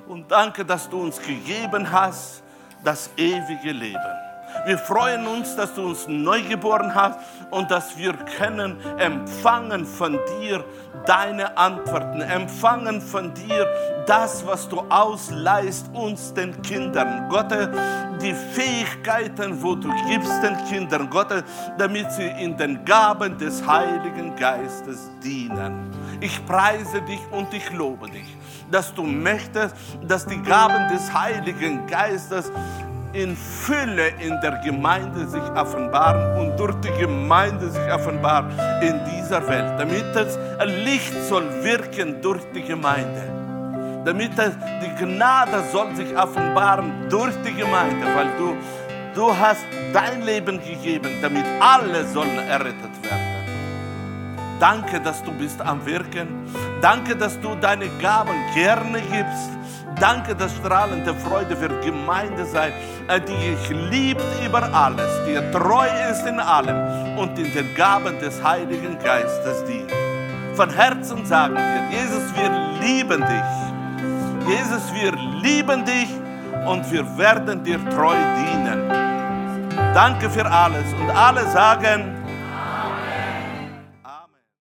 Und 0.08 0.32
danke, 0.32 0.66
dass 0.66 0.89
du 0.89 1.02
uns 1.02 1.20
gegeben 1.20 1.91
hast 1.91 2.43
das 2.84 3.10
ewige 3.18 3.72
Leben. 3.72 4.24
Wir 4.66 4.80
freuen 4.80 5.28
uns, 5.28 5.55
dass 5.55 5.76
du 5.76 5.84
uns 5.84 6.07
neu 6.07 6.41
geboren 6.41 6.95
hast 6.95 7.20
und 7.51 7.70
dass 7.70 7.95
wir 7.97 8.13
können 8.13 8.78
empfangen 8.97 9.86
von 9.86 10.20
dir 10.39 10.63
deine 11.05 11.55
Antworten, 11.55 12.22
empfangen 12.22 12.99
von 12.99 13.32
dir 13.34 13.68
das, 14.07 14.45
was 14.45 14.68
du 14.68 14.80
ausleihst 14.89 15.89
uns 15.93 16.34
den 16.34 16.59
Kindern. 16.63 17.30
Gott, 17.30 17.51
die 18.22 18.34
Fähigkeiten, 18.34 19.61
wo 19.61 19.76
du 19.76 19.89
gibst 20.07 20.41
den 20.41 20.57
Kindern, 20.66 21.09
Gott, 21.11 21.43
damit 21.78 22.11
sie 22.11 22.28
in 22.28 22.57
den 22.57 22.84
Gaben 22.86 23.38
des 23.38 23.66
Heiligen 23.68 24.36
Geistes 24.36 25.11
dienen. 25.24 25.91
Ich 26.22 26.43
preise 26.45 27.01
dich 27.03 27.20
und 27.32 27.53
ich 27.53 27.72
lobe 27.72 28.09
dich, 28.09 28.36
dass 28.72 28.93
du 28.93 29.03
möchtest, 29.03 29.76
dass 30.07 30.26
die 30.26 30.41
Gaben 30.41 30.88
des 30.91 31.13
Heiligen 31.13 31.86
Geistes 31.88 32.51
in 33.16 33.36
Fülle 33.36 34.09
in 34.20 34.39
der 34.41 34.59
Gemeinde 34.63 35.26
sich 35.28 35.43
offenbaren 35.55 36.38
und 36.39 36.59
durch 36.59 36.76
die 36.82 36.91
Gemeinde 36.99 37.70
sich 37.70 37.91
offenbaren 37.91 38.51
in 38.82 38.99
dieser 39.05 39.47
Welt, 39.47 39.80
damit 39.80 40.03
das 40.13 40.38
Licht 40.84 41.13
soll 41.30 41.45
wirken 41.63 42.22
durch 42.22 42.41
die 42.53 42.61
Gemeinde 42.61 43.36
damit 44.05 44.32
die 44.38 45.03
Gnade 45.03 45.63
soll 45.72 45.95
sich 45.95 46.16
offenbaren 46.16 47.09
durch 47.09 47.34
die 47.43 47.53
Gemeinde, 47.53 48.05
weil 48.16 48.28
du, 48.38 48.55
du 49.16 49.36
hast 49.36 49.66
dein 49.91 50.22
Leben 50.22 50.59
gegeben, 50.59 51.09
damit 51.22 51.43
alle 51.59 52.05
sollen 52.05 52.38
errettet 52.38 53.03
werden. 53.03 53.26
Danke, 54.59 55.01
dass 55.01 55.24
du 55.24 55.32
bist 55.34 55.59
am 55.59 55.86
Wirken. 55.86 56.28
Danke, 56.82 57.16
dass 57.16 57.39
du 57.41 57.55
deine 57.55 57.89
Gaben 57.99 58.36
gerne 58.53 59.01
gibst. 59.01 59.55
Danke, 60.00 60.36
dass 60.36 60.54
strahlende 60.56 61.14
Freude 61.16 61.60
wird 61.60 61.82
Gemeinde 61.82 62.46
sein, 62.46 62.74
äh, 63.08 63.20
die 63.22 63.34
dich 63.34 63.70
liebt 63.89 64.26
über 64.46 64.64
alles, 64.74 65.10
die 65.26 65.39
treu 65.52 65.88
ist 66.12 66.26
in 66.28 66.39
allem 66.39 67.18
und 67.18 67.39
in 67.39 67.52
den 67.54 67.74
Gaben 67.76 68.20
des 68.20 68.43
Heiligen 68.43 68.98
Geistes 69.00 69.64
dient. 69.66 69.91
Von 70.56 70.70
Herzen 70.70 71.26
sagen 71.26 71.56
wir, 71.56 71.98
Jesus, 71.98 72.24
wir 72.36 72.52
lieben 72.82 73.22
dich. 73.22 74.48
Jesus, 74.48 74.93
wir 74.93 75.14
lieben 75.41 75.86
dich 75.86 76.10
und 76.66 76.91
wir 76.91 77.18
werden 77.18 77.64
dir 77.64 77.80
treu 77.89 78.16
dienen. 78.38 78.89
Danke 79.93 80.30
für 80.30 80.46
alles 80.46 80.86
und 81.00 81.10
alle 81.10 81.50
sagen, 81.52 82.14